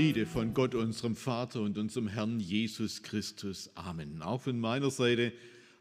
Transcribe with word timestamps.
Friede 0.00 0.24
von 0.24 0.54
Gott, 0.54 0.74
unserem 0.74 1.14
Vater 1.14 1.60
und 1.60 1.76
unserem 1.76 2.08
Herrn 2.08 2.40
Jesus 2.40 3.02
Christus. 3.02 3.68
Amen. 3.74 4.22
Auch 4.22 4.40
von 4.40 4.58
meiner 4.58 4.90
Seite 4.90 5.30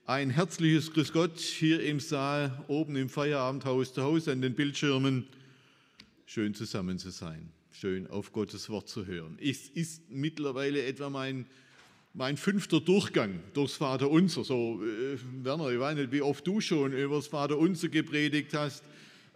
ein 0.06 0.30
herzliches 0.30 0.92
Grüß 0.92 1.14
Gott 1.14 1.40
hier 1.40 1.82
im 1.82 2.02
Saal, 2.02 2.66
oben 2.68 2.98
im 2.98 3.08
Feierabendhaus, 3.08 3.94
zu 3.94 4.04
Hause 4.04 4.34
an 4.34 4.42
den 4.42 4.56
Bildschirmen. 4.56 5.26
Schön 6.26 6.54
zusammen 6.54 7.00
zu 7.00 7.12
sein, 7.12 7.50
schön 7.72 8.08
auf 8.08 8.34
Gottes 8.34 8.70
Wort 8.70 8.90
zu 8.90 9.06
hören. 9.06 9.38
Es 9.42 9.70
ist 9.70 10.12
mittlerweile 10.12 10.84
etwa 10.84 11.10
mein, 11.10 11.46
mein 12.14 12.36
fünfter 12.36 12.82
Durchgang 12.82 13.40
durchs 13.54 13.76
Vaterunser. 13.76 14.44
So, 14.44 14.82
äh, 14.84 15.18
Werner, 15.46 15.70
ich 15.70 15.80
weiß 15.80 15.96
nicht, 15.96 16.12
wie 16.12 16.24
oft 16.24 16.46
du 16.46 16.60
schon 16.60 16.92
über 16.92 17.16
das 17.16 17.28
Vaterunser 17.28 17.88
gepredigt 17.88 18.54
hast 18.54 18.84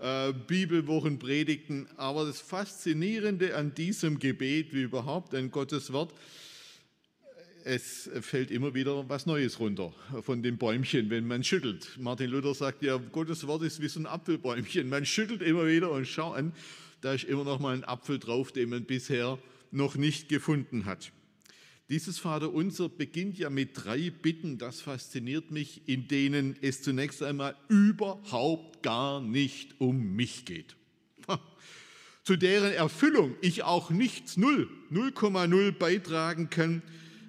äh, 0.03 0.34
Bibelwochenpredigten. 0.34 1.88
Aber 1.95 2.25
das 2.25 2.41
Faszinierende 2.41 3.55
an 3.55 3.73
diesem 3.73 4.20
Gebet, 4.20 4.73
wie 4.73 4.81
überhaupt 4.81 5.34
an 5.34 5.49
Gottes 5.49 5.93
Wort, 5.93 6.13
es 7.63 8.09
fällt 8.20 8.52
immer 8.52 8.73
wieder 8.73 9.07
was 9.07 9.26
Neues 9.26 9.62
runter 9.62 9.93
von 10.21 10.43
dem 10.43 10.57
Bäumchen, 10.57 11.10
wenn 11.10 11.26
man 11.26 11.45
schüttelt. 11.45 11.98
Martin 11.98 12.29
Luther 12.29 12.54
sagt 12.54 12.84
ja, 12.84 12.98
Gottes 12.98 13.48
Wort 13.48 13.63
ist 13.63 13.82
wie 13.82 13.87
so 13.87 14.01
ein 14.01 14.05
Apfelbäumchen. 14.05 14.90
Man 14.90 15.05
schüttelt 15.05 15.41
immer 15.41 15.65
wieder 15.65 15.90
und 15.90 16.05
schau 16.05 16.34
an, 16.34 16.51
da 16.99 17.13
ist 17.13 17.23
immer 17.23 17.45
noch 17.45 17.60
mal 17.60 17.73
ein 17.73 17.85
Apfel 17.85 18.20
drauf, 18.20 18.51
den 18.51 18.70
man 18.70 18.84
bisher 18.84 19.40
noch 19.71 19.95
nicht 19.95 20.27
gefunden 20.27 20.84
hat. 20.84 21.13
Dieses 21.89 22.17
Vaterunser 22.17 22.87
beginnt 22.87 23.37
ja 23.37 23.49
mit 23.49 23.71
drei 23.73 24.09
Bitten, 24.09 24.57
das 24.57 24.79
fasziniert 24.79 25.51
mich, 25.51 25.81
in 25.85 26.07
denen 26.07 26.55
es 26.62 26.81
zunächst 26.81 27.21
einmal 27.21 27.55
überhaupt 27.67 28.81
gar 28.84 29.21
nicht 29.21 29.79
um 29.79 30.15
mich 30.15 30.45
geht. 30.45 30.77
Zu 32.23 32.37
deren 32.37 32.71
Erfüllung 32.71 33.35
ich 33.41 33.63
auch 33.63 33.89
nichts, 33.89 34.37
null, 34.37 34.70
0,0 34.91 35.73
beitragen 35.73 36.49
kann, 36.49 36.81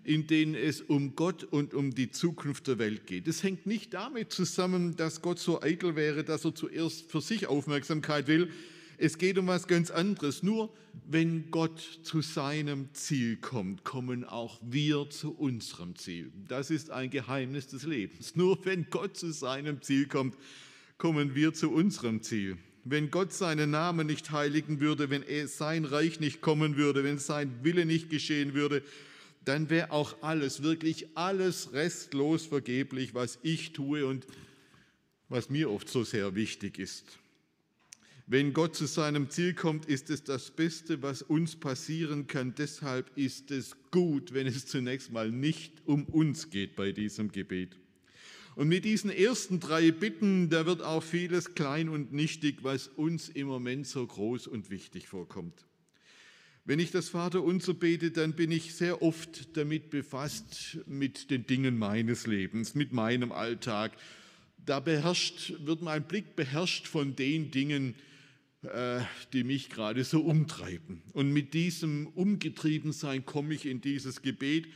in 0.05 0.28
denen 0.28 0.55
es 0.55 0.82
um 0.82 1.16
Gott 1.16 1.42
und 1.42 1.75
um 1.75 1.92
die 1.92 2.12
Zukunft 2.12 2.69
der 2.69 2.78
Welt 2.78 3.06
geht. 3.06 3.27
Es 3.27 3.42
hängt 3.42 3.66
nicht 3.66 3.92
damit 3.92 4.32
zusammen, 4.32 4.94
dass 4.94 5.20
Gott 5.20 5.41
so 5.41 5.62
eitel 5.62 5.97
wäre, 5.97 6.22
dass 6.22 6.44
er 6.44 6.55
zuerst 6.55 7.10
für 7.10 7.20
sich 7.20 7.48
Aufmerksamkeit 7.48 8.28
will, 8.28 8.50
es 8.98 9.19
geht 9.19 9.39
um 9.39 9.47
was 9.47 9.67
ganz 9.67 9.91
anderes. 9.91 10.42
Nur 10.42 10.73
wenn 11.06 11.50
Gott 11.50 11.81
zu 12.03 12.20
seinem 12.20 12.92
Ziel 12.95 13.37
kommt, 13.37 13.84
kommen 13.84 14.25
auch 14.25 14.61
wir 14.62 15.11
zu 15.11 15.33
unserem 15.33 15.97
Ziel. 15.97 16.33
Das 16.48 16.70
ist 16.70 16.91
ein 16.91 17.11
Geheimnis 17.11 17.67
des 17.67 17.84
Lebens. 17.84 18.37
Nur 18.37 18.65
wenn 18.65 18.87
Gott 18.91 19.17
zu 19.17 19.33
seinem 19.33 19.83
Ziel 19.83 20.06
kommt, 20.06 20.37
kommen 20.98 21.34
wir 21.34 21.53
zu 21.53 21.70
unserem 21.72 22.22
Ziel. 22.22 22.56
Wenn 22.84 23.11
Gott 23.11 23.33
seinen 23.33 23.70
Namen 23.70 24.06
nicht 24.06 24.31
heiligen 24.31 24.81
würde, 24.81 25.09
wenn 25.09 25.22
er 25.22 25.48
sein 25.48 25.84
Reich 25.84 26.20
nicht 26.20 26.41
kommen 26.41 26.77
würde, 26.77 27.03
wenn 27.03 27.19
sein 27.19 27.50
Wille 27.62 27.87
nicht 27.87 28.11
geschehen 28.11 28.55
würde, 28.55 28.83
dann 29.45 29.70
wäre 29.70 29.91
auch 29.91 30.22
alles, 30.22 30.62
wirklich 30.62 31.17
alles 31.17 31.72
restlos 31.72 32.47
vergeblich, 32.47 33.15
was 33.15 33.39
ich 33.42 33.72
tue 33.72 34.06
und 34.06 34.27
was 35.28 35.50
mir 35.50 35.70
oft 35.70 35.89
so 35.89 36.05
sehr 36.05 36.34
wichtig 36.34 36.78
ist. 36.78 37.19
Wenn 38.27 38.55
Gott 38.55 38.75
zu 38.75 38.87
seinem 38.87 39.29
Ziel 39.29 39.53
kommt, 39.53 39.85
ist 39.85 40.09
es 40.09 40.25
das 40.25 40.51
Beste, 40.51 41.03
was 41.03 41.21
uns 41.21 41.57
passieren 41.57 42.27
kann. 42.27 42.55
Deshalb 42.57 43.11
ist 43.17 43.51
es 43.51 43.77
gut, 43.91 44.33
wenn 44.33 44.47
es 44.47 44.67
zunächst 44.67 45.12
mal 45.12 45.31
nicht 45.31 45.83
um 45.85 46.07
uns 46.07 46.49
geht 46.49 46.75
bei 46.75 46.93
diesem 46.93 47.33
Gebet. 47.33 47.77
Und 48.57 48.69
mit 48.69 48.87
diesen 48.87 49.11
ersten 49.11 49.61
drei 49.61 49.91
Bitten, 49.91 50.49
da 50.49 50.65
wird 50.65 50.81
auch 50.81 51.03
vieles 51.03 51.55
klein 51.55 51.91
und 51.91 52.15
nichtig, 52.15 52.59
was 52.62 52.89
uns 52.89 53.29
im 53.29 53.47
Moment 53.47 53.87
so 53.87 54.07
groß 54.07 54.47
und 54.47 54.71
wichtig 54.71 55.06
vorkommt. 55.06 55.67
Wenn 56.65 56.79
ich 56.79 56.91
das 56.91 57.11
Vaterunser 57.11 57.75
bete, 57.75 58.11
dann 58.11 58.33
bin 58.33 58.51
ich 58.51 58.75
sehr 58.75 59.03
oft 59.03 59.55
damit 59.59 59.91
befasst 59.91 60.79
mit 60.87 61.31
den 61.31 61.47
Dingen 61.47 61.77
meines 61.77 62.27
Lebens, 62.27 62.75
mit 62.75 62.91
meinem 62.91 63.33
Alltag. 63.33 63.93
Da 64.65 64.81
beherrscht, 64.81 65.53
wird 65.67 65.83
mein 65.83 66.05
Blick 66.05 66.37
beherrscht 66.37 66.87
von 66.87 67.17
den 67.17 67.51
Dingen, 67.51 67.95
die 69.32 69.44
mich 69.44 69.69
gerade 69.69 70.04
so 70.04 70.22
umtreiben. 70.22 71.02
Und 71.12 71.32
mit 71.32 71.54
diesem 71.54 72.06
Umgetriebensein 72.08 73.25
komme 73.26 73.54
ich 73.54 73.66
in 73.66 73.80
dieses 73.80 74.22
Gebet. 74.22 74.66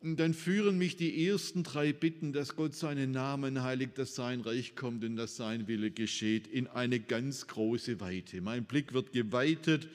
Und 0.00 0.18
dann 0.18 0.34
führen 0.34 0.78
mich 0.78 0.96
die 0.96 1.26
ersten 1.26 1.62
drei 1.62 1.92
Bitten, 1.92 2.32
dass 2.32 2.56
Gott 2.56 2.74
seinen 2.74 3.12
Namen 3.12 3.62
heiligt, 3.62 3.98
dass 3.98 4.16
sein 4.16 4.40
Reich 4.40 4.74
kommt 4.74 5.04
und 5.04 5.16
dass 5.16 5.36
sein 5.36 5.68
Wille 5.68 5.92
geschieht, 5.92 6.48
in 6.48 6.66
eine 6.66 6.98
ganz 6.98 7.46
große 7.46 8.00
Weite. 8.00 8.40
Mein 8.40 8.64
Blick 8.64 8.92
wird 8.92 9.12
geweitet 9.12 9.88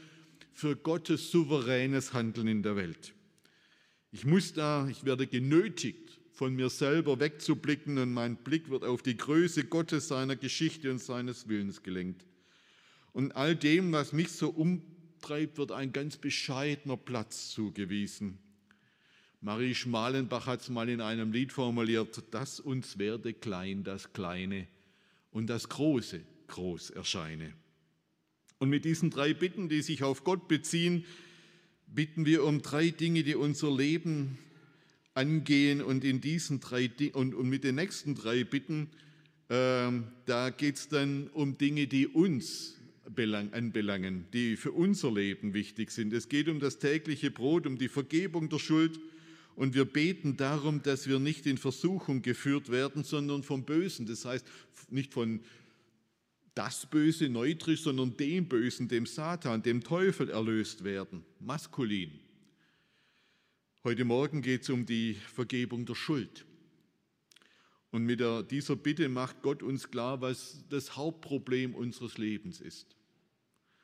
für 0.54 0.78
Gottes 0.78 1.30
souveränes 1.30 2.14
Handeln 2.14 2.48
in 2.48 2.64
der 2.64 2.78
Welt. 2.78 3.14
Ich 4.12 4.26
muss 4.26 4.54
da, 4.54 4.88
ich 4.88 5.04
werde 5.04 5.28
genötigt, 5.28 6.20
von 6.32 6.56
mir 6.56 6.70
selber 6.70 7.20
wegzublicken 7.20 7.98
und 7.98 8.14
mein 8.14 8.38
Blick 8.38 8.70
wird 8.70 8.84
auf 8.84 9.02
die 9.02 9.18
Größe 9.18 9.66
Gottes, 9.66 10.08
seiner 10.08 10.36
Geschichte 10.36 10.90
und 10.90 11.00
seines 11.00 11.50
Willens 11.50 11.84
gelenkt. 11.84 12.26
Und 13.18 13.36
all 13.36 13.56
dem, 13.56 13.94
was 13.94 14.14
mich 14.14 14.32
so 14.32 14.50
umtreibt, 14.50 15.58
wird 15.58 15.72
ein 15.72 15.92
ganz 15.92 16.18
bescheidener 16.18 16.98
Platz 16.98 17.50
zugewiesen. 17.50 18.38
Marie 19.42 19.74
Schmalenbach 19.74 20.46
hat 20.46 20.62
es 20.62 20.70
mal 20.70 20.88
in 20.88 21.02
einem 21.02 21.32
Lied 21.32 21.52
formuliert, 21.52 22.22
dass 22.30 22.60
uns 22.60 23.00
werde 23.00 23.34
klein 23.34 23.84
das 23.84 24.14
Kleine 24.14 24.68
und 25.32 25.48
das 25.48 25.68
Große 25.68 26.22
groß 26.46 26.92
erscheine. 26.92 27.54
Und 28.60 28.70
mit 28.70 28.86
diesen 28.86 29.10
drei 29.10 29.34
Bitten, 29.34 29.68
die 29.68 29.82
sich 29.82 30.04
auf 30.04 30.24
Gott 30.24 30.48
beziehen, 30.48 31.04
bitten 31.88 32.24
wir 32.28 32.44
um 32.44 32.62
drei 32.62 32.92
Dinge, 32.92 33.24
die 33.24 33.34
unser 33.34 33.76
Leben 33.76 34.38
angehen. 35.16 35.82
Und, 35.82 36.04
in 36.04 36.22
diesen 36.22 36.60
drei, 36.60 36.92
und, 37.14 37.34
und 37.34 37.50
mit 37.50 37.64
den 37.64 37.74
nächsten 37.74 38.14
drei 38.14 38.44
Bitten, 38.44 38.92
äh, 39.50 39.90
da 40.28 40.52
geht 40.52 40.76
es 40.76 40.88
dann 40.88 41.30
um 41.30 41.58
Dinge, 41.58 41.88
die 41.88 42.06
uns 42.06 42.77
anbelangen, 43.08 44.26
die 44.34 44.56
für 44.56 44.72
unser 44.72 45.12
Leben 45.12 45.54
wichtig 45.54 45.92
sind. 45.92 46.14
Es 46.14 46.30
geht 46.30 46.50
um 46.50 46.60
das 46.60 46.80
tägliche 46.80 47.32
Brot, 47.32 47.66
um 47.66 47.78
die 47.78 47.88
Vergebung 47.88 48.50
der 48.50 48.60
Schuld. 48.60 49.00
Und 49.56 49.74
wir 49.74 49.86
beten 49.86 50.38
darum, 50.38 50.84
dass 50.84 51.08
wir 51.08 51.18
nicht 51.20 51.46
in 51.48 51.58
Versuchung 51.58 52.22
geführt 52.22 52.70
werden, 52.70 53.04
sondern 53.04 53.44
vom 53.44 53.66
Bösen. 53.66 54.06
Das 54.06 54.26
heißt, 54.26 54.46
nicht 54.90 55.14
von 55.14 55.42
das 56.54 56.86
Böse 56.86 57.30
neutrisch, 57.30 57.82
sondern 57.82 58.18
dem 58.18 58.48
Bösen, 58.48 58.88
dem 58.88 59.06
Satan, 59.06 59.64
dem 59.64 59.84
Teufel 59.84 60.30
erlöst 60.30 60.84
werden. 60.84 61.24
Maskulin. 61.40 62.12
Heute 63.84 64.06
Morgen 64.06 64.42
geht 64.42 64.64
es 64.64 64.70
um 64.70 64.86
die 64.86 65.14
Vergebung 65.14 65.86
der 65.86 65.96
Schuld. 65.96 66.46
Und 67.92 68.04
mit 68.04 68.22
dieser 68.52 68.76
Bitte 68.76 69.08
macht 69.08 69.42
Gott 69.42 69.64
uns 69.64 69.90
klar, 69.90 70.20
was 70.20 70.66
das 70.70 70.98
Hauptproblem 70.98 71.74
unseres 71.74 72.18
Lebens 72.18 72.60
ist. 72.60 72.97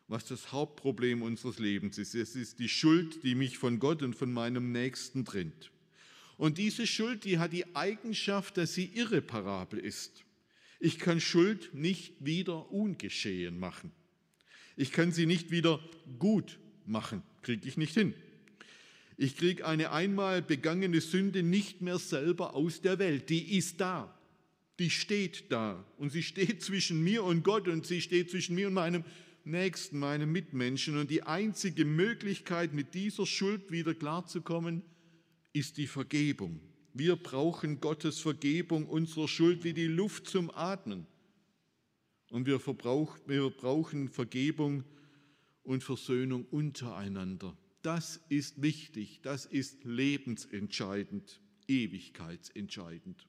Was 0.07 0.25
das 0.25 0.51
Hauptproblem 0.51 1.21
unseres 1.21 1.59
Lebens 1.59 1.97
ist. 1.97 2.13
Es 2.13 2.35
ist 2.35 2.59
die 2.59 2.69
Schuld, 2.69 3.23
die 3.23 3.35
mich 3.35 3.57
von 3.57 3.79
Gott 3.79 4.01
und 4.01 4.15
von 4.15 4.31
meinem 4.31 4.71
Nächsten 4.71 5.25
trennt. 5.25 5.71
Und 6.37 6.57
diese 6.57 6.85
Schuld, 6.87 7.23
die 7.23 7.39
hat 7.39 7.53
die 7.53 7.75
Eigenschaft, 7.75 8.57
dass 8.57 8.73
sie 8.73 8.85
irreparabel 8.85 9.79
ist. 9.79 10.23
Ich 10.79 10.99
kann 10.99 11.21
Schuld 11.21 11.73
nicht 11.73 12.13
wieder 12.19 12.71
ungeschehen 12.71 13.57
machen. 13.57 13.91
Ich 14.75 14.91
kann 14.91 15.11
sie 15.11 15.25
nicht 15.25 15.51
wieder 15.51 15.79
gut 16.19 16.59
machen. 16.85 17.23
Kriege 17.41 17.67
ich 17.67 17.77
nicht 17.77 17.93
hin. 17.93 18.13
Ich 19.17 19.37
kriege 19.37 19.65
eine 19.65 19.91
einmal 19.91 20.41
begangene 20.41 20.99
Sünde 20.99 21.43
nicht 21.43 21.81
mehr 21.81 21.99
selber 21.99 22.55
aus 22.55 22.81
der 22.81 22.99
Welt. 22.99 23.29
Die 23.29 23.57
ist 23.57 23.79
da. 23.79 24.13
Die 24.79 24.89
steht 24.89 25.51
da. 25.51 25.85
Und 25.97 26.11
sie 26.11 26.23
steht 26.23 26.61
zwischen 26.63 27.03
mir 27.03 27.23
und 27.23 27.43
Gott 27.43 27.67
und 27.67 27.85
sie 27.85 28.01
steht 28.01 28.31
zwischen 28.31 28.55
mir 28.55 28.67
und 28.67 28.73
meinem 28.73 29.03
Nächsten, 29.45 29.99
meinem 29.99 30.31
Mitmenschen. 30.31 30.97
Und 30.97 31.09
die 31.09 31.23
einzige 31.23 31.85
Möglichkeit, 31.85 32.73
mit 32.73 32.93
dieser 32.93 33.25
Schuld 33.25 33.71
wieder 33.71 33.93
klarzukommen, 33.93 34.83
ist 35.51 35.77
die 35.77 35.87
Vergebung. 35.87 36.59
Wir 36.93 37.15
brauchen 37.15 37.79
Gottes 37.79 38.19
Vergebung 38.19 38.87
unserer 38.87 39.27
Schuld 39.27 39.63
wie 39.63 39.73
die 39.73 39.87
Luft 39.87 40.27
zum 40.27 40.51
Atmen. 40.51 41.07
Und 42.29 42.45
wir, 42.45 42.59
wir 42.65 43.49
brauchen 43.49 44.09
Vergebung 44.09 44.83
und 45.63 45.83
Versöhnung 45.83 46.45
untereinander. 46.45 47.57
Das 47.81 48.21
ist 48.29 48.61
wichtig, 48.61 49.21
das 49.23 49.45
ist 49.45 49.83
lebensentscheidend, 49.83 51.41
ewigkeitsentscheidend. 51.67 53.27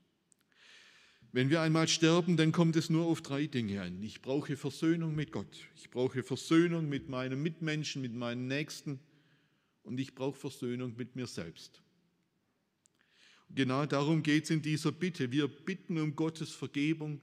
Wenn 1.34 1.50
wir 1.50 1.62
einmal 1.62 1.88
sterben, 1.88 2.36
dann 2.36 2.52
kommt 2.52 2.76
es 2.76 2.90
nur 2.90 3.06
auf 3.06 3.20
drei 3.20 3.48
Dinge 3.48 3.82
an. 3.82 4.00
Ich 4.04 4.22
brauche 4.22 4.56
Versöhnung 4.56 5.16
mit 5.16 5.32
Gott, 5.32 5.48
ich 5.74 5.90
brauche 5.90 6.22
Versöhnung 6.22 6.88
mit 6.88 7.08
meinen 7.08 7.42
Mitmenschen, 7.42 8.02
mit 8.02 8.14
meinen 8.14 8.46
Nächsten 8.46 9.00
und 9.82 9.98
ich 9.98 10.14
brauche 10.14 10.38
Versöhnung 10.38 10.94
mit 10.96 11.16
mir 11.16 11.26
selbst. 11.26 11.82
Genau 13.52 13.84
darum 13.84 14.22
geht 14.22 14.44
es 14.44 14.50
in 14.50 14.62
dieser 14.62 14.92
Bitte. 14.92 15.32
Wir 15.32 15.48
bitten 15.48 15.98
um 15.98 16.14
Gottes 16.14 16.50
Vergebung. 16.50 17.20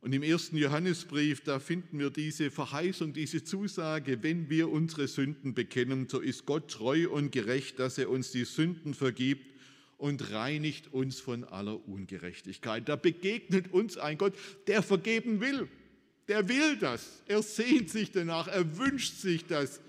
Und 0.00 0.12
im 0.12 0.22
ersten 0.22 0.56
Johannesbrief, 0.56 1.42
da 1.42 1.58
finden 1.58 1.98
wir 1.98 2.10
diese 2.10 2.52
Verheißung, 2.52 3.14
diese 3.14 3.42
Zusage, 3.42 4.22
wenn 4.22 4.48
wir 4.48 4.70
unsere 4.70 5.08
Sünden 5.08 5.54
bekennen, 5.54 6.08
so 6.08 6.20
ist 6.20 6.46
Gott 6.46 6.70
treu 6.70 7.08
und 7.08 7.32
gerecht, 7.32 7.80
dass 7.80 7.98
er 7.98 8.10
uns 8.10 8.30
die 8.30 8.44
Sünden 8.44 8.94
vergibt 8.94 9.53
und 9.98 10.32
reinigt 10.32 10.92
uns 10.92 11.20
von 11.20 11.44
aller 11.44 11.86
Ungerechtigkeit. 11.88 12.88
Da 12.88 12.96
begegnet 12.96 13.72
uns 13.72 13.96
ein 13.96 14.18
Gott, 14.18 14.34
der 14.66 14.82
vergeben 14.82 15.40
will. 15.40 15.68
Der 16.28 16.48
will 16.48 16.76
das. 16.76 17.22
Er 17.26 17.42
sehnt 17.42 17.90
sich 17.90 18.10
danach. 18.10 18.48
Er 18.48 18.78
wünscht 18.78 19.14
sich 19.14 19.46
das. 19.46 19.80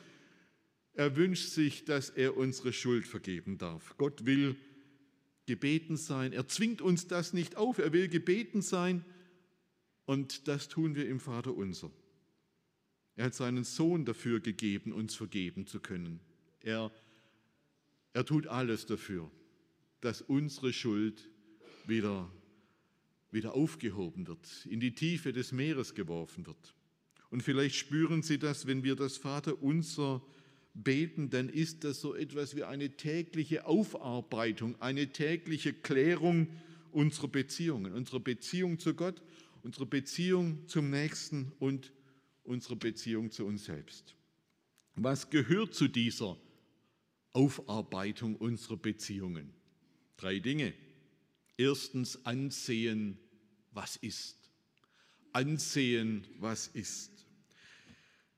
Er 0.93 1.15
wünscht 1.15 1.49
sich, 1.49 1.85
dass 1.85 2.09
er 2.09 2.37
unsere 2.37 2.73
Schuld 2.73 3.07
vergeben 3.07 3.57
darf. 3.57 3.95
Gott 3.97 4.25
will 4.25 4.55
gebeten 5.45 5.97
sein. 5.97 6.33
Er 6.33 6.47
zwingt 6.47 6.81
uns 6.81 7.07
das 7.07 7.33
nicht 7.33 7.55
auf. 7.57 7.77
Er 7.77 7.93
will 7.93 8.07
gebeten 8.07 8.61
sein. 8.61 9.03
Und 10.05 10.47
das 10.47 10.67
tun 10.67 10.95
wir 10.95 11.07
im 11.07 11.19
Vater 11.19 11.55
unser. 11.55 11.91
Er 13.15 13.25
hat 13.25 13.33
seinen 13.33 13.63
Sohn 13.63 14.05
dafür 14.05 14.39
gegeben, 14.39 14.91
uns 14.91 15.15
vergeben 15.15 15.67
zu 15.67 15.79
können. 15.79 16.19
Er, 16.61 16.91
er 18.13 18.25
tut 18.25 18.47
alles 18.47 18.85
dafür 18.85 19.31
dass 20.05 20.21
unsere 20.21 20.71
Schuld 20.71 21.29
wieder, 21.87 22.31
wieder 23.31 23.55
aufgehoben 23.55 24.27
wird, 24.27 24.67
in 24.69 24.79
die 24.79 24.93
Tiefe 24.93 25.33
des 25.33 25.51
Meeres 25.51 25.95
geworfen 25.95 26.45
wird. 26.45 26.75
Und 27.31 27.41
vielleicht 27.41 27.75
spüren 27.75 28.21
Sie 28.21 28.37
das, 28.37 28.67
wenn 28.67 28.83
wir 28.83 28.95
das 28.95 29.17
Vater 29.17 29.63
unser 29.63 30.21
beten, 30.75 31.31
dann 31.31 31.49
ist 31.49 31.83
das 31.83 32.01
so 32.01 32.13
etwas 32.13 32.55
wie 32.55 32.63
eine 32.63 32.95
tägliche 32.97 33.65
Aufarbeitung, 33.65 34.79
eine 34.79 35.11
tägliche 35.11 35.73
Klärung 35.73 36.49
unserer 36.91 37.27
Beziehungen, 37.27 37.91
unserer 37.91 38.19
Beziehung 38.19 38.77
zu 38.77 38.93
Gott, 38.93 39.23
unserer 39.63 39.87
Beziehung 39.87 40.67
zum 40.67 40.91
Nächsten 40.91 41.51
und 41.57 41.91
unserer 42.43 42.75
Beziehung 42.75 43.31
zu 43.31 43.43
uns 43.43 43.65
selbst. 43.65 44.15
Was 44.93 45.31
gehört 45.31 45.73
zu 45.73 45.87
dieser 45.87 46.37
Aufarbeitung 47.33 48.35
unserer 48.35 48.77
Beziehungen? 48.77 49.64
Drei 50.17 50.39
Dinge. 50.39 50.73
Erstens 51.57 52.25
ansehen, 52.25 53.17
was 53.71 53.95
ist. 53.97 54.37
Ansehen, 55.31 56.25
was 56.39 56.67
ist. 56.67 57.11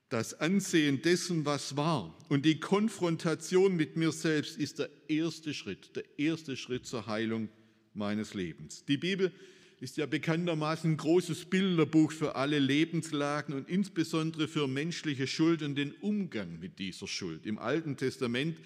Das 0.08 0.34
Ansehen 0.34 1.02
dessen, 1.02 1.44
was 1.44 1.76
war 1.76 2.16
und 2.30 2.46
die 2.46 2.60
Konfrontation 2.60 3.76
mit 3.76 3.96
mir 3.96 4.10
selbst 4.10 4.56
ist 4.56 4.78
der 4.78 4.88
erste 5.08 5.52
Schritt, 5.52 5.94
der 5.96 6.04
erste 6.18 6.56
Schritt 6.56 6.86
zur 6.86 7.06
Heilung 7.06 7.50
meines 7.92 8.32
Lebens. 8.32 8.84
Die 8.86 8.96
Bibel 8.96 9.32
ist 9.80 9.98
ja 9.98 10.06
bekanntermaßen 10.06 10.92
ein 10.92 10.96
großes 10.96 11.44
Bilderbuch 11.44 12.10
für 12.10 12.36
alle 12.36 12.58
Lebenslagen 12.58 13.54
und 13.54 13.68
insbesondere 13.68 14.48
für 14.48 14.66
menschliche 14.66 15.26
Schuld 15.26 15.62
und 15.62 15.76
den 15.76 15.92
Umgang 15.92 16.58
mit 16.58 16.78
dieser 16.78 17.06
Schuld. 17.06 17.46
Im 17.46 17.58
Alten 17.58 17.96
Testament 17.96 18.56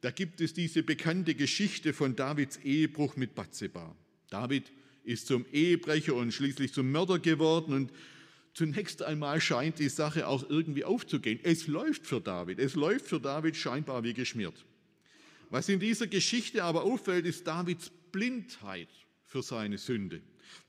da 0.00 0.10
gibt 0.10 0.40
es 0.40 0.54
diese 0.54 0.82
bekannte 0.82 1.34
Geschichte 1.34 1.92
von 1.92 2.14
Davids 2.14 2.58
Ehebruch 2.58 3.16
mit 3.16 3.34
Bathseba. 3.34 3.96
David 4.30 4.70
ist 5.04 5.26
zum 5.26 5.46
Ehebrecher 5.52 6.14
und 6.14 6.32
schließlich 6.32 6.72
zum 6.72 6.92
Mörder 6.92 7.18
geworden 7.18 7.72
und 7.72 7.92
zunächst 8.52 9.02
einmal 9.02 9.40
scheint 9.40 9.78
die 9.78 9.88
Sache 9.88 10.26
auch 10.26 10.48
irgendwie 10.48 10.84
aufzugehen. 10.84 11.40
Es 11.42 11.66
läuft 11.66 12.06
für 12.06 12.20
David, 12.20 12.58
es 12.58 12.74
läuft 12.74 13.06
für 13.06 13.20
David 13.20 13.56
scheinbar 13.56 14.04
wie 14.04 14.14
geschmiert. 14.14 14.64
Was 15.50 15.68
in 15.68 15.80
dieser 15.80 16.06
Geschichte 16.06 16.62
aber 16.62 16.84
auffällt, 16.84 17.24
ist 17.24 17.46
Davids 17.46 17.90
Blindheit 18.12 18.88
für 19.24 19.42
seine 19.42 19.78
Sünde. 19.78 20.20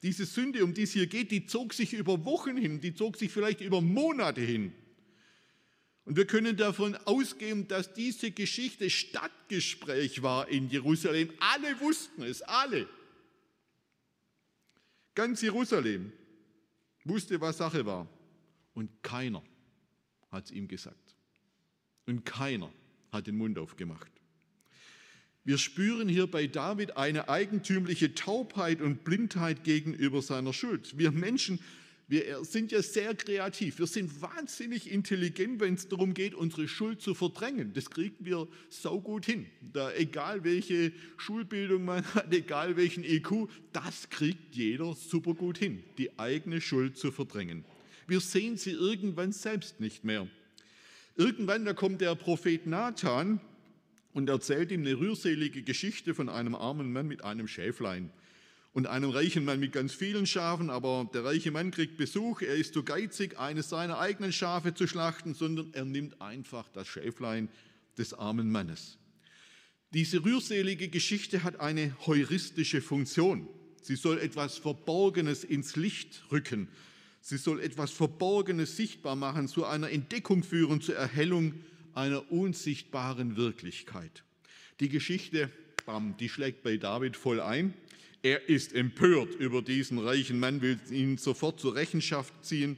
Diese 0.02 0.26
Sünde, 0.26 0.64
um 0.64 0.74
die 0.74 0.84
es 0.84 0.94
hier 0.94 1.08
geht, 1.08 1.32
die 1.32 1.46
zog 1.46 1.74
sich 1.74 1.94
über 1.94 2.26
Wochen 2.26 2.58
hin, 2.58 2.82
die 2.82 2.94
zog 2.94 3.18
sich 3.18 3.32
vielleicht 3.32 3.62
über 3.62 3.82
Monate 3.82 4.42
hin. 4.42 4.74
Und 6.10 6.16
wir 6.16 6.26
können 6.26 6.58
davon 6.58 6.96
ausgehen, 7.06 7.68
dass 7.68 7.94
diese 7.94 8.32
Geschichte 8.32 8.90
Stadtgespräch 8.90 10.24
war 10.24 10.48
in 10.48 10.68
Jerusalem. 10.68 11.32
Alle 11.40 11.80
wussten 11.82 12.24
es, 12.24 12.42
alle. 12.42 12.90
Ganz 15.14 15.44
Jerusalem 15.44 16.12
wusste, 17.04 17.40
was 17.40 17.58
Sache 17.58 17.86
war. 17.86 18.10
Und 18.74 18.90
keiner 19.04 19.44
hat 20.32 20.46
es 20.46 20.52
ihm 20.52 20.68
gesagt. 20.68 21.16
Und 22.08 22.26
keiner 22.26 22.74
hat 23.12 23.28
den 23.28 23.38
Mund 23.38 23.60
aufgemacht. 23.60 24.12
Wir 25.44 25.60
spüren 25.60 26.10
hier 26.10 26.26
bei 26.26 26.48
David 26.48 26.98
eine 26.98 27.30
eigentümliche 27.30 28.16
Taubheit 28.16 28.82
und 28.82 29.04
Blindheit 29.04 29.64
gegenüber 29.64 30.24
seiner 30.24 30.54
Schuld. 30.54 30.98
Wir 30.98 31.12
Menschen 31.12 31.60
wir 32.10 32.44
sind 32.44 32.72
ja 32.72 32.82
sehr 32.82 33.14
kreativ. 33.14 33.78
Wir 33.78 33.86
sind 33.86 34.20
wahnsinnig 34.20 34.92
intelligent, 34.92 35.60
wenn 35.60 35.76
es 35.76 35.88
darum 35.88 36.16
geht, 36.16 36.34
unsere 36.34 36.68
Schuld 36.68 37.02
zu 37.02 37.14
verdrängen. 37.14 37.72
Das 37.74 37.92
kriegen 37.92 38.26
wir 38.26 38.48
saugut 38.70 39.28
hin. 39.28 39.46
Da, 39.74 39.94
egal 39.94 40.44
welche 40.44 40.92
Schulbildung 41.18 41.86
man 41.86 42.04
hat, 42.16 42.34
egal 42.34 42.76
welchen 42.78 43.04
IQ, 43.04 43.48
das 43.74 44.10
kriegt 44.10 44.56
jeder 44.56 44.96
super 44.96 45.36
gut 45.36 45.60
hin, 45.60 45.84
die 46.00 46.18
eigene 46.18 46.62
Schuld 46.62 46.98
zu 46.98 47.12
verdrängen. 47.12 47.64
Wir 48.08 48.22
sehen 48.22 48.58
sie 48.58 48.72
irgendwann 48.72 49.32
selbst 49.32 49.80
nicht 49.80 50.04
mehr. 50.04 50.28
Irgendwann, 51.16 51.64
da 51.64 51.74
kommt 51.74 52.02
der 52.02 52.16
Prophet 52.16 52.66
Nathan 52.66 53.40
und 54.14 54.30
erzählt 54.30 54.72
ihm 54.72 54.82
eine 54.82 54.98
rührselige 54.98 55.62
Geschichte 55.62 56.16
von 56.16 56.28
einem 56.28 56.56
armen 56.56 56.92
Mann 56.92 57.08
mit 57.08 57.24
einem 57.24 57.48
Schäflein 57.48 58.10
und 58.74 58.88
einem 58.88 59.10
reichen 59.10 59.46
Mann 59.46 59.60
mit 59.60 59.72
ganz 59.72 59.94
vielen 59.94 60.26
Schafen, 60.26 60.70
aber 60.70 61.10
der 61.14 61.24
reiche 61.24 61.52
Mann 61.52 61.72
kriegt 61.72 61.98
Besuch, 61.98 62.42
er 62.42 62.56
ist 62.56 62.74
zu 62.74 62.84
geizig, 62.84 63.40
eines 63.40 63.70
seiner 63.70 64.00
eigenen 64.00 64.32
Schafe 64.32 64.74
zu 64.74 64.88
schlachten, 64.88 65.34
sondern 65.34 65.74
er 65.74 65.86
nimmt 65.86 66.22
einfach 66.22 66.70
das 66.70 66.88
Schäflein 66.88 67.50
des 67.98 68.14
armen 68.14 68.52
Mannes. 68.52 68.98
Diese 69.92 70.24
rührselige 70.24 70.88
Geschichte 70.88 71.44
hat 71.44 71.60
eine 71.60 71.96
heuristische 72.06 72.82
Funktion. 72.82 73.48
Sie 73.82 73.96
soll 73.96 74.20
etwas 74.20 74.58
Verborgenes 74.58 75.44
ins 75.44 75.76
Licht 75.76 76.24
rücken. 76.32 76.68
Sie 77.22 77.38
soll 77.38 77.60
etwas 77.60 77.92
Verborgenes 77.92 78.78
sichtbar 78.78 79.16
machen, 79.16 79.48
zu 79.48 79.66
einer 79.66 79.90
Entdeckung 79.90 80.44
führen, 80.44 80.80
zur 80.80 80.96
Erhellung 80.96 81.56
einer 81.96 82.32
unsichtbaren 82.32 83.36
Wirklichkeit. 83.36 84.24
Die 84.80 84.90
Geschichte, 84.90 85.50
bam, 85.86 86.16
die 86.18 86.30
schlägt 86.30 86.62
bei 86.62 86.78
David 86.78 87.18
voll 87.18 87.42
ein. 87.42 87.74
Er 88.22 88.50
ist 88.50 88.74
empört 88.74 89.36
über 89.36 89.62
diesen 89.62 89.98
reichen 89.98 90.40
Mann, 90.40 90.62
will 90.62 90.80
ihn 90.92 91.18
sofort 91.18 91.60
zur 91.60 91.76
Rechenschaft 91.76 92.34
ziehen. 92.44 92.78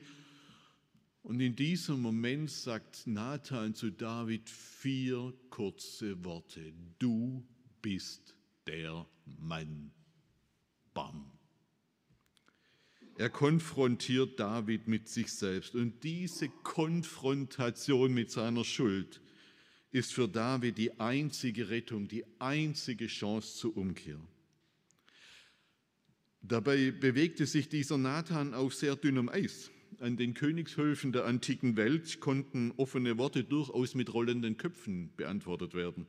Und 1.23 1.39
in 1.39 1.55
diesem 1.55 2.01
Moment 2.01 2.51
sagt 2.51 3.07
Nathan 3.07 3.73
zu 3.73 3.91
David 3.91 4.49
vier 4.49 5.33
kurze 5.49 6.23
Worte. 6.23 6.73
Du 6.99 7.43
bist 7.81 8.35
der 8.67 9.07
Mann. 9.39 9.91
Bam. 10.93 11.31
Er 13.17 13.29
konfrontiert 13.29 14.39
David 14.39 14.87
mit 14.87 15.07
sich 15.07 15.31
selbst. 15.31 15.75
Und 15.75 16.03
diese 16.03 16.49
Konfrontation 16.49 18.13
mit 18.13 18.31
seiner 18.31 18.63
Schuld 18.63 19.21
ist 19.91 20.13
für 20.13 20.27
David 20.27 20.77
die 20.77 20.99
einzige 20.99 21.69
Rettung, 21.69 22.07
die 22.07 22.25
einzige 22.39 23.07
Chance 23.07 23.57
zur 23.57 23.77
Umkehr. 23.77 24.19
Dabei 26.41 26.91
bewegte 26.91 27.45
sich 27.45 27.69
dieser 27.69 27.97
Nathan 27.97 28.53
auf 28.53 28.73
sehr 28.73 28.95
dünnem 28.95 29.29
Eis. 29.29 29.71
An 29.99 30.17
den 30.17 30.33
Königshöfen 30.33 31.11
der 31.11 31.25
antiken 31.25 31.77
Welt 31.77 32.19
konnten 32.19 32.73
offene 32.77 33.17
Worte 33.17 33.43
durchaus 33.43 33.93
mit 33.93 34.11
rollenden 34.13 34.57
Köpfen 34.57 35.13
beantwortet 35.15 35.75
werden. 35.75 36.07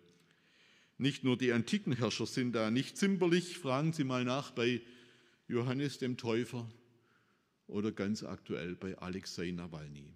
Nicht 0.97 1.25
nur 1.25 1.37
die 1.37 1.53
antiken 1.53 1.93
Herrscher 1.93 2.27
sind 2.27 2.53
da 2.53 2.71
nicht 2.71 2.97
zimperlich, 2.97 3.59
fragen 3.59 3.93
Sie 3.93 4.05
mal 4.05 4.25
nach 4.25 4.53
bei 4.53 4.81
Johannes 5.49 5.99
dem 5.99 6.17
Täufer 6.17 6.71
oder 7.67 7.93
ganz 7.93 8.23
aktuell 8.23 8.77
bei 8.77 8.97
Alexei 8.97 9.51
Nawalny. 9.51 10.15